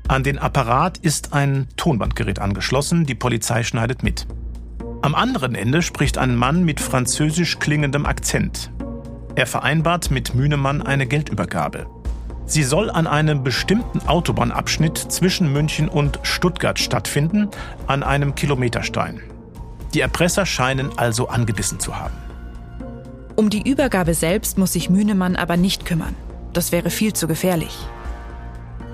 [0.08, 4.28] An den Apparat ist ein Tonbandgerät angeschlossen, die Polizei schneidet mit.
[5.02, 8.71] Am anderen Ende spricht ein Mann mit französisch klingendem Akzent.
[9.36, 11.88] Er vereinbart mit Mühnemann eine Geldübergabe.
[12.48, 17.50] Sie soll an einem bestimmten Autobahnabschnitt zwischen München und Stuttgart stattfinden,
[17.88, 19.22] an einem Kilometerstein.
[19.94, 22.16] Die Erpresser scheinen also angebissen zu haben.
[23.36, 26.16] Um die Übergabe selbst muss sich Mühnemann aber nicht kümmern.
[26.54, 27.76] Das wäre viel zu gefährlich.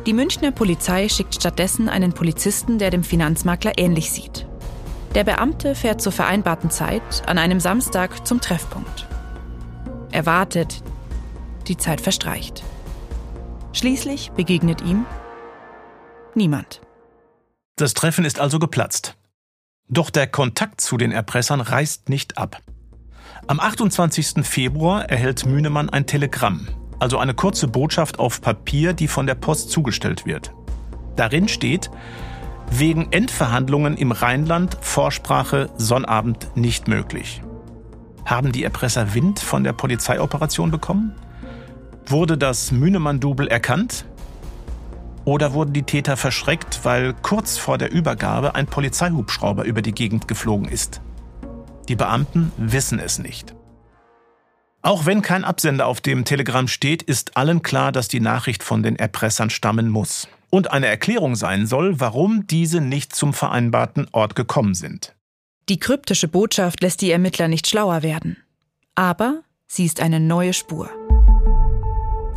[0.08, 4.48] Die Münchner Polizei schickt stattdessen einen Polizisten, der dem Finanzmakler ähnlich sieht.
[5.14, 9.08] Der Beamte fährt zur vereinbarten Zeit an einem Samstag zum Treffpunkt.
[10.12, 10.82] Er wartet.
[11.68, 12.64] Die Zeit verstreicht.
[13.74, 15.06] Schließlich begegnet ihm
[16.36, 16.82] niemand.
[17.78, 19.16] Das Treffen ist also geplatzt.
[19.88, 22.62] Doch der Kontakt zu den Erpressern reißt nicht ab.
[23.48, 24.46] Am 28.
[24.46, 26.68] Februar erhält Mühnemann ein Telegramm,
[27.00, 30.54] also eine kurze Botschaft auf Papier, die von der Post zugestellt wird.
[31.16, 31.90] Darin steht,
[32.70, 37.42] wegen Endverhandlungen im Rheinland Vorsprache Sonnabend nicht möglich.
[38.26, 41.16] Haben die Erpresser Wind von der Polizeioperation bekommen?
[42.08, 44.06] Wurde das Mühnemann-Double erkannt?
[45.24, 50.28] Oder wurden die Täter verschreckt, weil kurz vor der Übergabe ein Polizeihubschrauber über die Gegend
[50.28, 51.02] geflogen ist?
[51.88, 53.56] Die Beamten wissen es nicht.
[54.82, 58.82] Auch wenn kein Absender auf dem Telegramm steht, ist allen klar, dass die Nachricht von
[58.82, 64.36] den Erpressern stammen muss und eine Erklärung sein soll, warum diese nicht zum vereinbarten Ort
[64.36, 65.16] gekommen sind.
[65.70, 68.38] Die kryptische Botschaft lässt die Ermittler nicht schlauer werden.
[68.96, 70.90] Aber sie ist eine neue Spur.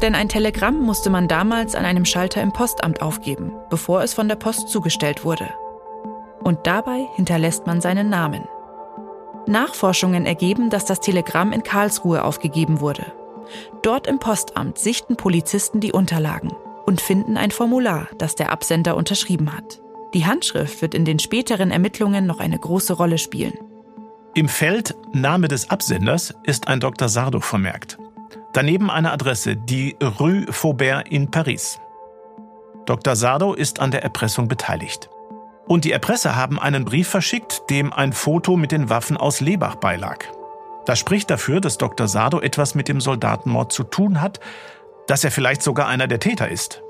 [0.02, 4.28] Denn ein Telegramm musste man damals an einem Schalter im Postamt aufgeben, bevor es von
[4.28, 5.48] der Post zugestellt wurde.
[6.42, 8.44] Und dabei hinterlässt man seinen Namen.
[9.46, 13.12] Nachforschungen ergeben, dass das Telegramm in Karlsruhe aufgegeben wurde.
[13.82, 16.52] Dort im Postamt sichten Polizisten die Unterlagen
[16.86, 19.80] und finden ein Formular, das der Absender unterschrieben hat.
[20.14, 23.54] Die Handschrift wird in den späteren Ermittlungen noch eine große Rolle spielen.
[24.34, 27.08] Im Feld Name des Absenders ist ein Dr.
[27.08, 27.98] Sardo vermerkt.
[28.54, 31.80] Daneben eine Adresse, die Rue Faubert in Paris.
[32.86, 33.16] Dr.
[33.16, 35.10] Sardo ist an der Erpressung beteiligt.
[35.66, 39.74] Und die Erpresser haben einen Brief verschickt, dem ein Foto mit den Waffen aus Lebach
[39.74, 40.18] beilag.
[40.86, 42.06] Das spricht dafür, dass Dr.
[42.06, 44.38] Sardo etwas mit dem Soldatenmord zu tun hat,
[45.08, 46.80] dass er vielleicht sogar einer der Täter ist.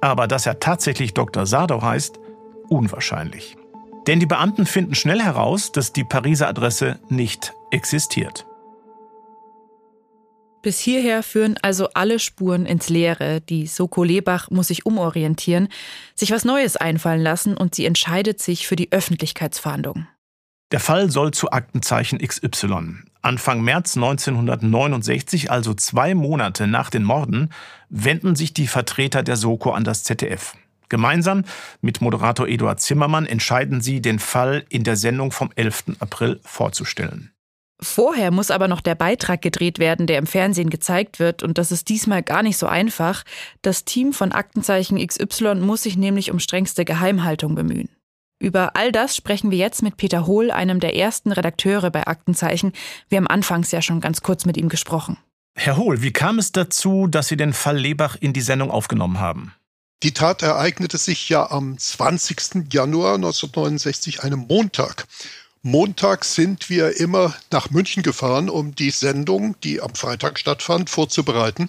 [0.00, 1.44] Aber dass er tatsächlich Dr.
[1.44, 2.18] Sardo heißt,
[2.70, 3.58] unwahrscheinlich.
[4.06, 8.47] Denn die Beamten finden schnell heraus, dass die Pariser Adresse nicht existiert.
[10.68, 13.40] Bis hierher führen also alle Spuren ins Leere.
[13.40, 15.68] Die Soko Lebach muss sich umorientieren,
[16.14, 20.06] sich was Neues einfallen lassen und sie entscheidet sich für die Öffentlichkeitsfahndung.
[20.70, 22.96] Der Fall soll zu Aktenzeichen XY.
[23.22, 27.48] Anfang März 1969, also zwei Monate nach den Morden,
[27.88, 30.52] wenden sich die Vertreter der Soko an das ZDF.
[30.90, 31.44] Gemeinsam
[31.80, 35.96] mit Moderator Eduard Zimmermann entscheiden sie, den Fall in der Sendung vom 11.
[36.00, 37.32] April vorzustellen.
[37.80, 41.70] Vorher muss aber noch der Beitrag gedreht werden, der im Fernsehen gezeigt wird, und das
[41.70, 43.22] ist diesmal gar nicht so einfach.
[43.62, 47.88] Das Team von Aktenzeichen XY muss sich nämlich um strengste Geheimhaltung bemühen.
[48.40, 52.72] Über all das sprechen wir jetzt mit Peter Hohl, einem der ersten Redakteure bei Aktenzeichen.
[53.08, 55.16] Wir haben anfangs ja schon ganz kurz mit ihm gesprochen.
[55.56, 59.18] Herr Hohl, wie kam es dazu, dass Sie den Fall Lebach in die Sendung aufgenommen
[59.18, 59.54] haben?
[60.04, 62.72] Die Tat ereignete sich ja am 20.
[62.72, 65.08] Januar 1969, einem Montag.
[65.62, 71.68] Montag sind wir immer nach München gefahren, um die Sendung, die am Freitag stattfand, vorzubereiten.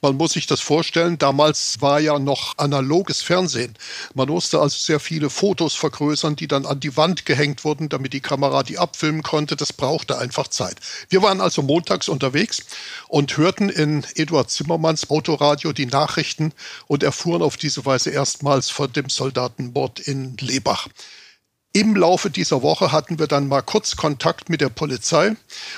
[0.00, 3.74] Man muss sich das vorstellen, damals war ja noch analoges Fernsehen.
[4.14, 8.14] Man musste also sehr viele Fotos vergrößern, die dann an die Wand gehängt wurden, damit
[8.14, 9.56] die Kamera die abfilmen konnte.
[9.56, 10.76] Das brauchte einfach Zeit.
[11.10, 12.60] Wir waren also montags unterwegs
[13.08, 16.54] und hörten in Eduard Zimmermanns Autoradio die Nachrichten
[16.86, 20.88] und erfuhren auf diese Weise erstmals von dem Soldatenmord in Lebach.
[21.72, 25.36] Im Laufe dieser Woche hatten wir dann mal kurz Kontakt mit der Polizei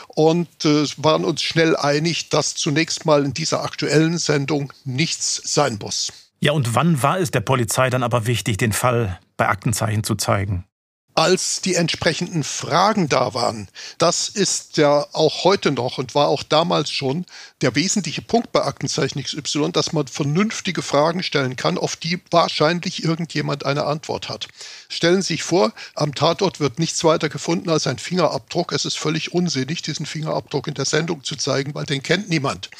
[0.09, 5.79] und äh, waren uns schnell einig, dass zunächst mal in dieser aktuellen Sendung nichts sein
[5.81, 6.13] muss.
[6.39, 10.15] Ja, und wann war es der Polizei dann aber wichtig, den Fall bei Aktenzeichen zu
[10.15, 10.65] zeigen?
[11.15, 13.69] Als die entsprechenden Fragen da waren.
[13.99, 17.27] Das ist ja auch heute noch und war auch damals schon
[17.61, 23.05] der wesentliche Punkt bei Aktenzeichen XY, dass man vernünftige Fragen stellen kann, auf die wahrscheinlich
[23.05, 24.49] irgendjemand eine Antwort hat.
[24.89, 28.73] Stellen Sie sich vor, am Tatort wird nichts weiter gefunden als ein Fingerabdruck.
[28.73, 32.71] Es ist völlig unsinnig, diesen Fingerabdruck in der Sendung zu zeigen, weil den kennt niemand.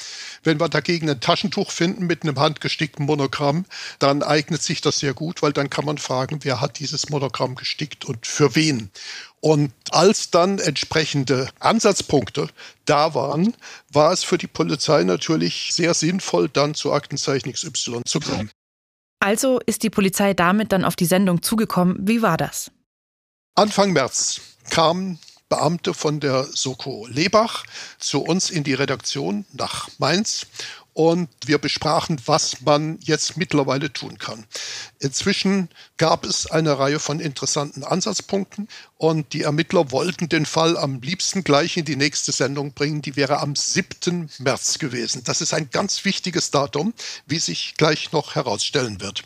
[0.43, 3.67] Wenn wir dagegen ein Taschentuch finden mit einem handgestickten Monogramm,
[3.99, 7.55] dann eignet sich das sehr gut, weil dann kann man fragen, wer hat dieses Monogramm
[7.55, 8.91] gestickt und für wen.
[9.41, 12.49] Und als dann entsprechende Ansatzpunkte
[12.85, 13.57] da waren,
[13.91, 18.51] war es für die Polizei natürlich sehr sinnvoll, dann zu Aktenzeichen XY zu kommen.
[19.21, 21.97] Also ist die Polizei damit dann auf die Sendung zugekommen.
[22.01, 22.71] Wie war das?
[23.55, 25.19] Anfang März kam
[25.51, 27.65] Beamte von der Soko Lebach
[27.99, 30.47] zu uns in die Redaktion nach Mainz
[31.01, 34.45] und wir besprachen, was man jetzt mittlerweile tun kann.
[34.99, 41.01] Inzwischen gab es eine Reihe von interessanten Ansatzpunkten und die Ermittler wollten den Fall am
[41.01, 43.01] liebsten gleich in die nächste Sendung bringen.
[43.01, 44.29] Die wäre am 7.
[44.41, 45.25] März gewesen.
[45.25, 46.93] Das ist ein ganz wichtiges Datum,
[47.27, 49.23] wie sich gleich noch herausstellen wird.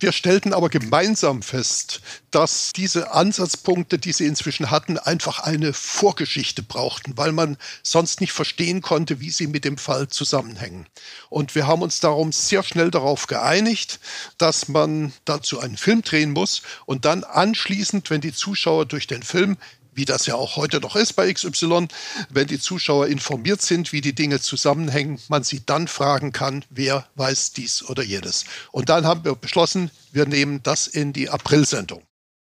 [0.00, 6.62] Wir stellten aber gemeinsam fest, dass diese Ansatzpunkte, die sie inzwischen hatten, einfach eine Vorgeschichte
[6.62, 10.86] brauchten, weil man sonst nicht verstehen konnte, wie sie mit dem Fall zusammenhängen.
[11.30, 13.98] Und wir haben uns darum sehr schnell darauf geeinigt,
[14.36, 19.24] dass man dazu einen Film drehen muss und dann anschließend, wenn die Zuschauer durch den
[19.24, 19.56] Film
[19.98, 21.88] wie das ja auch heute noch ist bei XY,
[22.30, 27.06] wenn die Zuschauer informiert sind, wie die Dinge zusammenhängen, man sie dann fragen kann, wer
[27.16, 28.44] weiß dies oder jenes.
[28.72, 32.02] Und dann haben wir beschlossen, wir nehmen das in die Aprilsendung.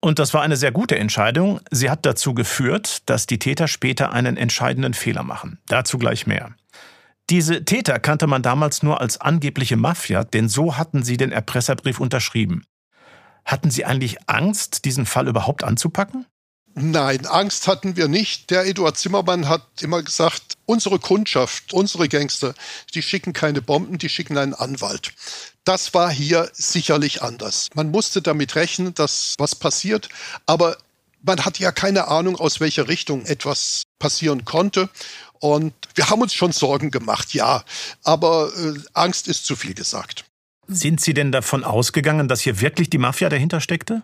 [0.01, 1.61] Und das war eine sehr gute Entscheidung.
[1.71, 5.59] Sie hat dazu geführt, dass die Täter später einen entscheidenden Fehler machen.
[5.67, 6.53] Dazu gleich mehr.
[7.29, 11.99] Diese Täter kannte man damals nur als angebliche Mafia, denn so hatten sie den Erpresserbrief
[11.99, 12.63] unterschrieben.
[13.47, 16.25] Hatten Sie eigentlich Angst, diesen Fall überhaupt anzupacken?
[16.79, 18.51] Nein, Angst hatten wir nicht.
[18.51, 22.53] Der Eduard Zimmermann hat immer gesagt, unsere Kundschaft, unsere Gangster,
[22.93, 25.11] die schicken keine Bomben, die schicken einen Anwalt.
[25.63, 27.69] Das war hier sicherlich anders.
[27.73, 30.09] Man musste damit rechnen, dass was passiert,
[30.45, 30.77] aber
[31.23, 34.87] man hatte ja keine Ahnung, aus welcher Richtung etwas passieren konnte.
[35.39, 37.63] Und wir haben uns schon Sorgen gemacht, ja,
[38.03, 40.25] aber äh, Angst ist zu viel gesagt.
[40.69, 44.03] Sind Sie denn davon ausgegangen, dass hier wirklich die Mafia dahinter steckte?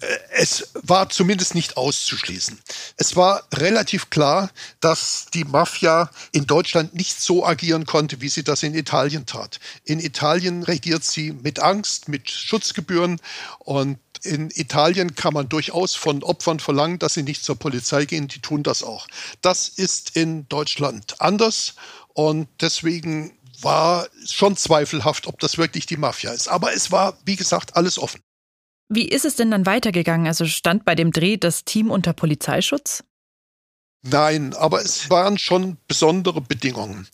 [0.00, 0.06] Äh,
[0.36, 2.58] es war zumindest nicht auszuschließen.
[2.96, 8.44] Es war relativ klar, dass die Mafia in Deutschland nicht so agieren konnte, wie sie
[8.44, 9.58] das in Italien tat.
[9.84, 13.20] In Italien regiert sie mit Angst, mit Schutzgebühren
[13.58, 18.28] und in Italien kann man durchaus von Opfern verlangen, dass sie nicht zur Polizei gehen.
[18.28, 19.06] Die tun das auch.
[19.42, 21.74] Das ist in Deutschland anders.
[22.14, 26.48] Und deswegen war schon zweifelhaft, ob das wirklich die Mafia ist.
[26.48, 28.20] Aber es war, wie gesagt, alles offen.
[28.88, 30.26] Wie ist es denn dann weitergegangen?
[30.26, 33.04] Also stand bei dem Dreh das Team unter Polizeischutz?
[34.02, 37.08] Nein, aber es waren schon besondere Bedingungen.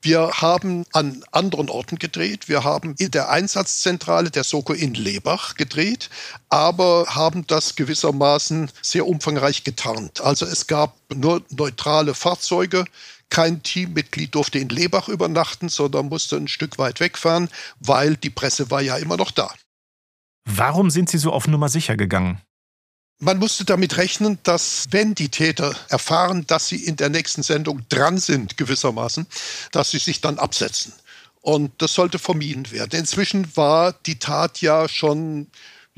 [0.00, 2.48] Wir haben an anderen Orten gedreht.
[2.48, 6.08] Wir haben in der Einsatzzentrale der Soko in Lebach gedreht,
[6.48, 10.20] aber haben das gewissermaßen sehr umfangreich getarnt.
[10.20, 12.84] Also es gab nur neutrale Fahrzeuge,
[13.30, 17.48] kein Teammitglied durfte in Lebach übernachten, sondern musste ein Stück weit wegfahren,
[17.80, 19.52] weil die Presse war ja immer noch da.
[20.44, 22.40] Warum sind Sie so auf Nummer sicher gegangen?
[23.20, 27.82] Man musste damit rechnen, dass wenn die Täter erfahren, dass sie in der nächsten Sendung
[27.88, 29.26] dran sind, gewissermaßen,
[29.72, 30.92] dass sie sich dann absetzen.
[31.40, 32.98] Und das sollte vermieden werden.
[32.98, 35.48] Inzwischen war die Tat ja schon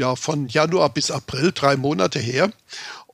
[0.00, 2.50] ja, von Januar bis April, drei Monate her.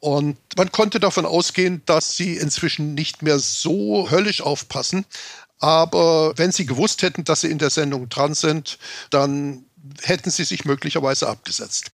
[0.06, 5.04] Und man konnte davon ausgehen, dass sie inzwischen nicht mehr so höllisch aufpassen.
[5.58, 8.78] Aber wenn sie gewusst hätten, dass sie in der Sendung dran sind,
[9.10, 9.64] dann
[10.02, 11.90] hätten sie sich möglicherweise abgesetzt.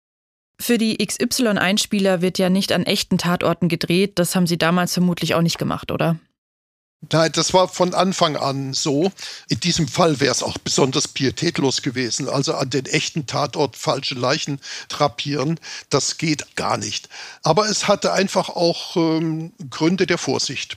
[0.59, 4.17] Für die XY-Einspieler wird ja nicht an echten Tatorten gedreht.
[4.17, 6.17] Das haben Sie damals vermutlich auch nicht gemacht, oder?
[7.01, 9.11] Nein, das war von Anfang an so.
[9.47, 12.27] In diesem Fall wäre es auch besonders pietätlos gewesen.
[12.27, 14.59] Also an den echten Tatort falsche Leichen
[14.89, 15.59] drapieren,
[15.89, 17.07] das geht gar nicht.
[17.41, 20.75] Aber es hatte einfach auch ähm, Gründe der Vorsicht.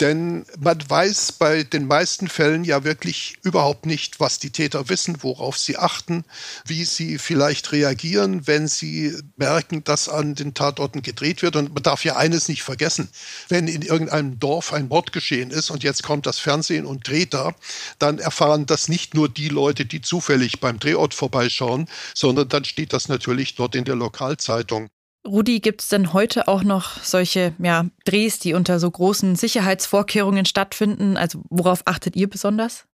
[0.00, 5.22] Denn man weiß bei den meisten Fällen ja wirklich überhaupt nicht, was die Täter wissen,
[5.22, 6.24] worauf sie achten,
[6.66, 11.54] wie sie vielleicht reagieren, wenn sie merken, dass an den Tatorten gedreht wird.
[11.54, 13.08] Und man darf ja eines nicht vergessen.
[13.48, 17.32] Wenn in irgendeinem Dorf ein Mord geschehen ist und jetzt kommt das Fernsehen und dreht
[17.32, 17.54] da,
[18.00, 22.92] dann erfahren das nicht nur die Leute, die zufällig beim Drehort vorbeischauen, sondern dann steht
[22.92, 24.90] das natürlich dort in der Lokalzeitung.
[25.26, 30.44] Rudi, gibt es denn heute auch noch solche ja, Drehs, die unter so großen Sicherheitsvorkehrungen
[30.44, 31.16] stattfinden?
[31.16, 32.86] Also worauf achtet ihr besonders?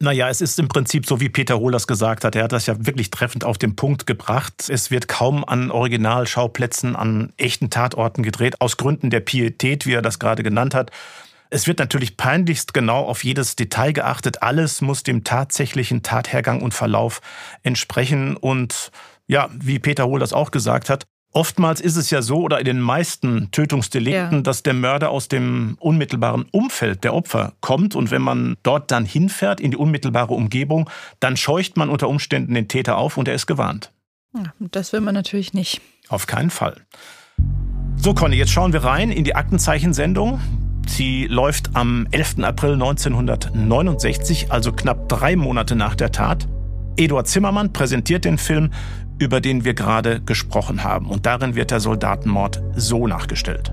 [0.00, 2.36] Naja, es ist im Prinzip so, wie Peter Rohlers gesagt hat.
[2.36, 4.68] Er hat das ja wirklich treffend auf den Punkt gebracht.
[4.68, 10.02] Es wird kaum an Originalschauplätzen, an echten Tatorten gedreht, aus Gründen der Pietät, wie er
[10.02, 10.92] das gerade genannt hat.
[11.50, 14.42] Es wird natürlich peinlichst genau auf jedes Detail geachtet.
[14.42, 17.20] Alles muss dem tatsächlichen Tathergang und Verlauf
[17.64, 18.36] entsprechen.
[18.36, 18.92] Und
[19.26, 22.64] ja, wie Peter Hohl das auch gesagt hat, Oftmals ist es ja so, oder in
[22.64, 24.40] den meisten Tötungsdelikten, ja.
[24.40, 27.94] dass der Mörder aus dem unmittelbaren Umfeld der Opfer kommt.
[27.94, 30.88] Und wenn man dort dann hinfährt, in die unmittelbare Umgebung,
[31.20, 33.92] dann scheucht man unter Umständen den Täter auf und er ist gewarnt.
[34.34, 35.80] Ja, das will man natürlich nicht.
[36.08, 36.76] Auf keinen Fall.
[37.96, 40.40] So, Conny, jetzt schauen wir rein in die Aktenzeichensendung.
[40.86, 42.38] Sie läuft am 11.
[42.42, 46.48] April 1969, also knapp drei Monate nach der Tat.
[46.98, 48.70] Eduard Zimmermann präsentiert den Film
[49.18, 51.06] über den wir gerade gesprochen haben.
[51.06, 53.72] Und darin wird der Soldatenmord so nachgestellt.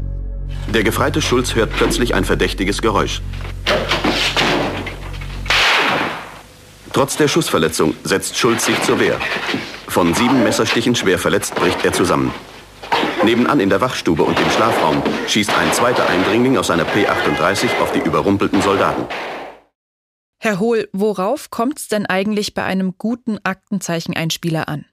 [0.73, 3.21] Der gefreite Schulz hört plötzlich ein verdächtiges Geräusch.
[6.93, 9.19] Trotz der Schussverletzung setzt Schulz sich zur Wehr.
[9.87, 12.31] Von sieben Messerstichen schwer verletzt bricht er zusammen.
[13.23, 17.91] Nebenan in der Wachstube und im Schlafraum schießt ein zweiter Eindringling aus einer P38 auf
[17.91, 19.03] die überrumpelten Soldaten.
[20.39, 24.85] Herr Hohl, worauf kommt es denn eigentlich bei einem guten Aktenzeichen-Einspieler an?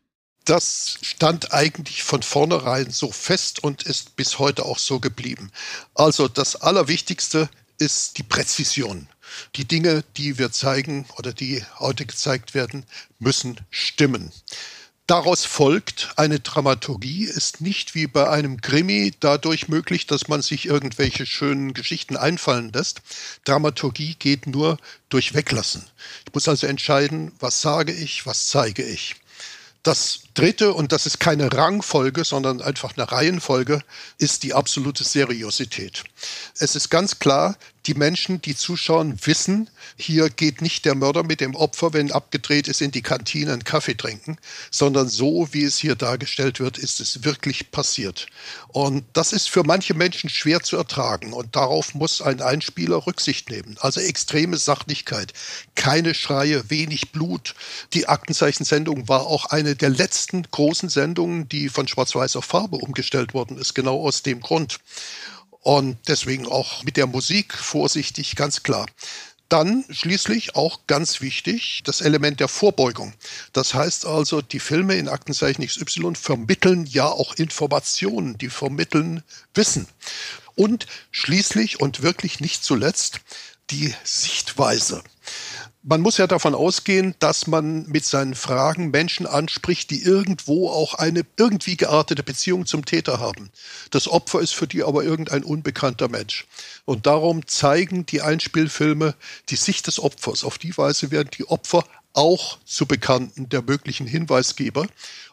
[0.45, 5.53] Das stand eigentlich von vornherein so fest und ist bis heute auch so geblieben.
[5.95, 9.09] Also das Allerwichtigste ist die Präzision.
[9.57, 12.85] Die Dinge, die wir zeigen oder die heute gezeigt werden,
[13.19, 14.33] müssen stimmen.
[15.07, 20.67] Daraus folgt, eine Dramaturgie ist nicht wie bei einem Krimi dadurch möglich, dass man sich
[20.67, 23.03] irgendwelche schönen Geschichten einfallen lässt.
[23.45, 24.79] Dramaturgie geht nur
[25.09, 25.85] durch Weglassen.
[26.27, 29.17] Ich muss also entscheiden, was sage ich, was zeige ich.
[29.83, 33.83] Das dritte, und das ist keine Rangfolge, sondern einfach eine Reihenfolge,
[34.19, 36.05] ist die absolute Seriosität.
[36.59, 37.57] Es ist ganz klar,
[37.87, 42.69] die Menschen, die zuschauen, wissen, hier geht nicht der Mörder mit dem Opfer, wenn abgedreht
[42.69, 44.37] ist, in die Kantine einen Kaffee trinken,
[44.71, 48.29] sondern so, wie es hier dargestellt wird, ist es wirklich passiert.
[48.69, 51.33] Und das ist für manche Menschen schwer zu ertragen.
[51.33, 53.77] Und darauf muss ein Einspieler Rücksicht nehmen.
[53.81, 55.33] Also extreme Sachlichkeit,
[55.75, 57.57] keine Schreie, wenig Blut.
[57.95, 63.35] Die Aktenzeichensendung war auch eine der letzten großen Sendungen, die von Schwarz-Weiß auf Farbe umgestellt
[63.35, 64.79] worden ist, genau aus dem Grund.
[65.61, 68.87] Und deswegen auch mit der Musik vorsichtig, ganz klar.
[69.49, 73.13] Dann schließlich auch ganz wichtig das Element der Vorbeugung.
[73.53, 79.23] Das heißt also, die Filme in Aktenzeichen XY vermitteln ja auch Informationen, die vermitteln
[79.55, 79.87] Wissen.
[80.55, 83.21] Und schließlich und wirklich nicht zuletzt
[83.71, 85.03] die Sichtweise.
[85.85, 90.95] Man muss ja davon ausgehen, dass man mit seinen Fragen Menschen anspricht, die irgendwo auch
[90.95, 93.51] eine irgendwie geartete Beziehung zum Täter haben.
[93.91, 96.47] Das Opfer ist für die aber irgendein unbekannter Mensch.
[96.85, 99.17] Und darum zeigen die Einspielfilme
[99.49, 100.45] die Sicht des Opfers.
[100.45, 104.87] Auf die Weise werden die Opfer auch zu Bekannten der möglichen Hinweisgeber.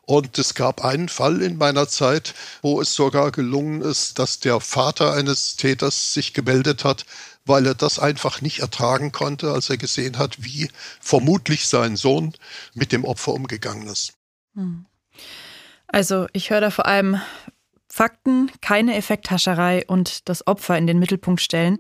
[0.04, 2.34] Und es gab einen Fall in meiner Zeit,
[2.64, 7.06] wo es sogar gelungen ist, dass der Vater eines Täters sich gemeldet hat,
[7.50, 10.70] weil er das einfach nicht ertragen konnte, als er gesehen hat, wie
[11.02, 12.34] vermutlich sein Sohn
[12.74, 14.14] mit dem Opfer umgegangen ist.
[14.56, 14.86] Hm.
[15.88, 17.20] Also ich höre da vor allem
[17.90, 21.80] Fakten, keine Effekthascherei und das Opfer in den Mittelpunkt stellen.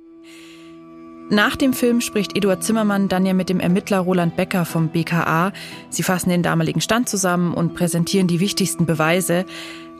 [1.31, 5.53] Nach dem Film spricht Eduard Zimmermann dann ja mit dem Ermittler Roland Becker vom BKA.
[5.91, 9.45] Sie fassen den damaligen Stand zusammen und präsentieren die wichtigsten Beweise.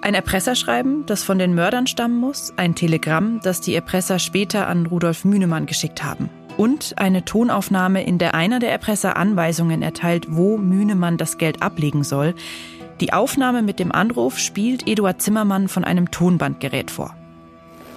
[0.01, 4.85] Ein Erpresserschreiben, das von den Mördern stammen muss, ein Telegramm, das die Erpresser später an
[4.85, 6.29] Rudolf Mühnemann geschickt haben.
[6.55, 12.03] Und eine Tonaufnahme, in der einer der Erpresser Anweisungen erteilt, wo Mühnemann das Geld ablegen
[12.03, 12.33] soll.
[13.01, 17.13] Die Aufnahme mit dem Anruf spielt Eduard Zimmermann von einem Tonbandgerät vor.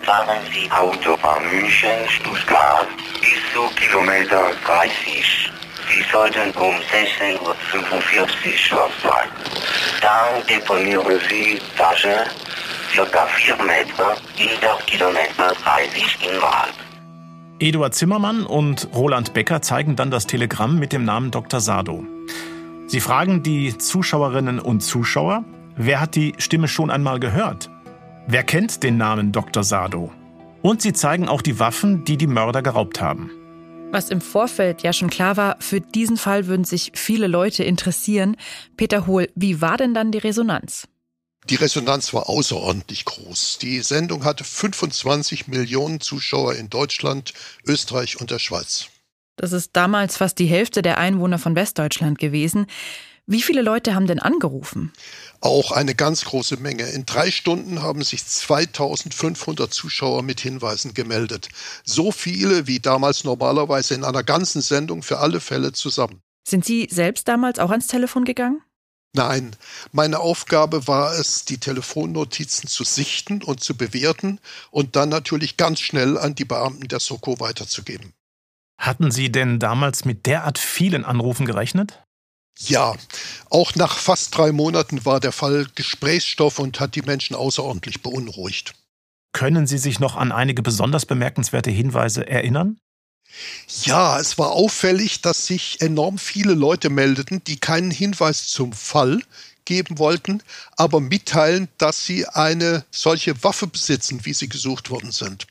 [0.02, 2.88] Fahren Sie Autobahn München, Stuttgart
[3.20, 5.52] bis zu Kilometer 30.
[5.88, 9.28] Sie sollten um 16.45 Uhr sein.
[10.00, 12.26] Dann deponieren Sie Tasche
[12.92, 16.74] circa 4 Meter hinter Kilometer 30 in Wald.
[17.58, 21.60] Eduard Zimmermann und Roland Becker zeigen dann das Telegramm mit dem Namen Dr.
[21.60, 22.04] Sado.
[22.86, 25.44] Sie fragen die Zuschauerinnen und Zuschauer,
[25.76, 27.70] wer hat die Stimme schon einmal gehört?
[28.26, 29.62] Wer kennt den Namen Dr.
[29.62, 30.12] Sado?
[30.60, 33.30] Und sie zeigen auch die Waffen, die die Mörder geraubt haben.
[33.92, 38.38] Was im Vorfeld ja schon klar war, für diesen Fall würden sich viele Leute interessieren.
[38.78, 40.88] Peter Hohl, wie war denn dann die Resonanz?
[41.50, 43.58] Die Resonanz war außerordentlich groß.
[43.60, 47.34] Die Sendung hatte 25 Millionen Zuschauer in Deutschland,
[47.66, 48.86] Österreich und der Schweiz.
[49.36, 52.68] Das ist damals fast die Hälfte der Einwohner von Westdeutschland gewesen.
[53.26, 54.90] Wie viele Leute haben denn angerufen?
[55.42, 56.84] Auch eine ganz große Menge.
[56.84, 61.48] In drei Stunden haben sich 2500 Zuschauer mit Hinweisen gemeldet.
[61.84, 66.22] So viele wie damals normalerweise in einer ganzen Sendung für alle Fälle zusammen.
[66.46, 68.62] Sind Sie selbst damals auch ans Telefon gegangen?
[69.14, 69.54] Nein,
[69.90, 74.40] meine Aufgabe war es, die Telefonnotizen zu sichten und zu bewerten
[74.70, 78.14] und dann natürlich ganz schnell an die Beamten der Soko weiterzugeben.
[78.78, 82.02] Hatten Sie denn damals mit derart vielen Anrufen gerechnet?
[82.58, 82.94] Ja,
[83.50, 88.74] auch nach fast drei Monaten war der Fall Gesprächsstoff und hat die Menschen außerordentlich beunruhigt.
[89.32, 92.78] Können Sie sich noch an einige besonders bemerkenswerte Hinweise erinnern?
[93.84, 99.22] Ja, es war auffällig, dass sich enorm viele Leute meldeten, die keinen Hinweis zum Fall
[99.64, 100.42] geben wollten,
[100.76, 105.46] aber mitteilen, dass sie eine solche Waffe besitzen, wie sie gesucht worden sind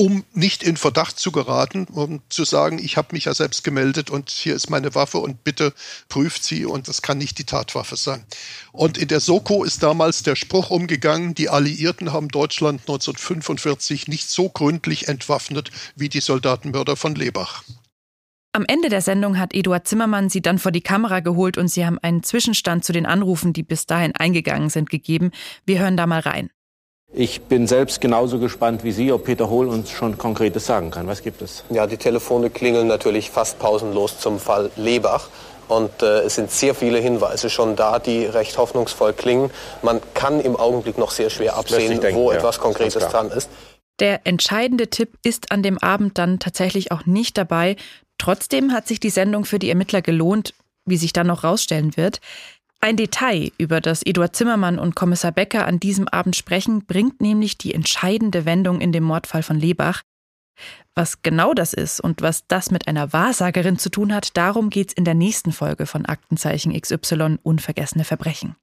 [0.00, 4.08] um nicht in Verdacht zu geraten um zu sagen, ich habe mich ja selbst gemeldet
[4.08, 5.74] und hier ist meine Waffe und bitte
[6.08, 8.24] prüft sie und das kann nicht die Tatwaffe sein.
[8.72, 14.30] Und in der Soko ist damals der Spruch umgegangen, die Alliierten haben Deutschland 1945 nicht
[14.30, 17.62] so gründlich entwaffnet wie die Soldatenmörder von Lebach.
[18.54, 21.84] Am Ende der Sendung hat Eduard Zimmermann sie dann vor die Kamera geholt und sie
[21.84, 25.30] haben einen Zwischenstand zu den Anrufen, die bis dahin eingegangen sind, gegeben.
[25.66, 26.48] Wir hören da mal rein.
[27.12, 31.08] Ich bin selbst genauso gespannt wie Sie, ob Peter Hohl uns schon Konkretes sagen kann.
[31.08, 31.64] Was gibt es?
[31.68, 35.28] Ja, die Telefone klingeln natürlich fast pausenlos zum Fall Lebach.
[35.66, 39.50] Und äh, es sind sehr viele Hinweise schon da, die recht hoffnungsvoll klingen.
[39.82, 43.48] Man kann im Augenblick noch sehr schwer absehen, denken, wo ja, etwas Konkretes dran ist.
[44.00, 47.76] Der entscheidende Tipp ist an dem Abend dann tatsächlich auch nicht dabei.
[48.18, 50.54] Trotzdem hat sich die Sendung für die Ermittler gelohnt,
[50.86, 52.20] wie sich dann noch rausstellen wird.
[52.82, 57.58] Ein Detail, über das Eduard Zimmermann und Kommissar Becker an diesem Abend sprechen, bringt nämlich
[57.58, 60.02] die entscheidende Wendung in dem Mordfall von Lebach.
[60.94, 64.94] Was genau das ist und was das mit einer Wahrsagerin zu tun hat, darum geht's
[64.94, 68.56] in der nächsten Folge von Aktenzeichen XY Unvergessene Verbrechen.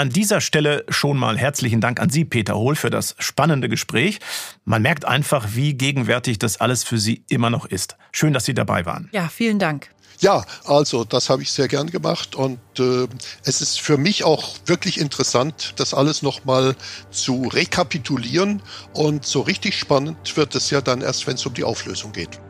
[0.00, 4.18] An dieser Stelle schon mal herzlichen Dank an Sie, Peter Hohl, für das spannende Gespräch.
[4.64, 7.98] Man merkt einfach, wie gegenwärtig das alles für Sie immer noch ist.
[8.10, 9.10] Schön, dass Sie dabei waren.
[9.12, 9.90] Ja, vielen Dank.
[10.20, 13.08] Ja, also das habe ich sehr gern gemacht und äh,
[13.44, 16.76] es ist für mich auch wirklich interessant, das alles nochmal
[17.10, 18.62] zu rekapitulieren
[18.94, 22.40] und so richtig spannend wird es ja dann erst, wenn es um die Auflösung geht.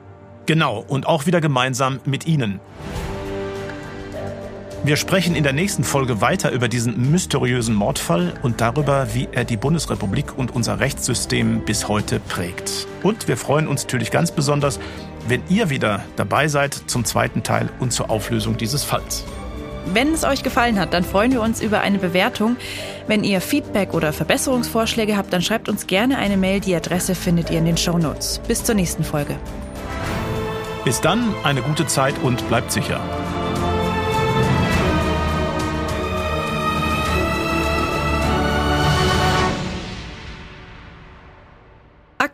[0.46, 2.60] Genau, und auch wieder gemeinsam mit Ihnen.
[4.82, 9.44] Wir sprechen in der nächsten Folge weiter über diesen mysteriösen Mordfall und darüber, wie er
[9.44, 12.86] die Bundesrepublik und unser Rechtssystem bis heute prägt.
[13.02, 14.80] Und wir freuen uns natürlich ganz besonders,
[15.28, 19.24] wenn ihr wieder dabei seid zum zweiten Teil und zur Auflösung dieses Falls.
[19.92, 22.56] Wenn es euch gefallen hat, dann freuen wir uns über eine Bewertung.
[23.06, 26.60] Wenn ihr Feedback oder Verbesserungsvorschläge habt, dann schreibt uns gerne eine Mail.
[26.60, 28.40] Die Adresse findet ihr in den Show Notes.
[28.48, 29.36] Bis zur nächsten Folge.
[30.86, 33.00] Bis dann, eine gute Zeit und bleibt sicher.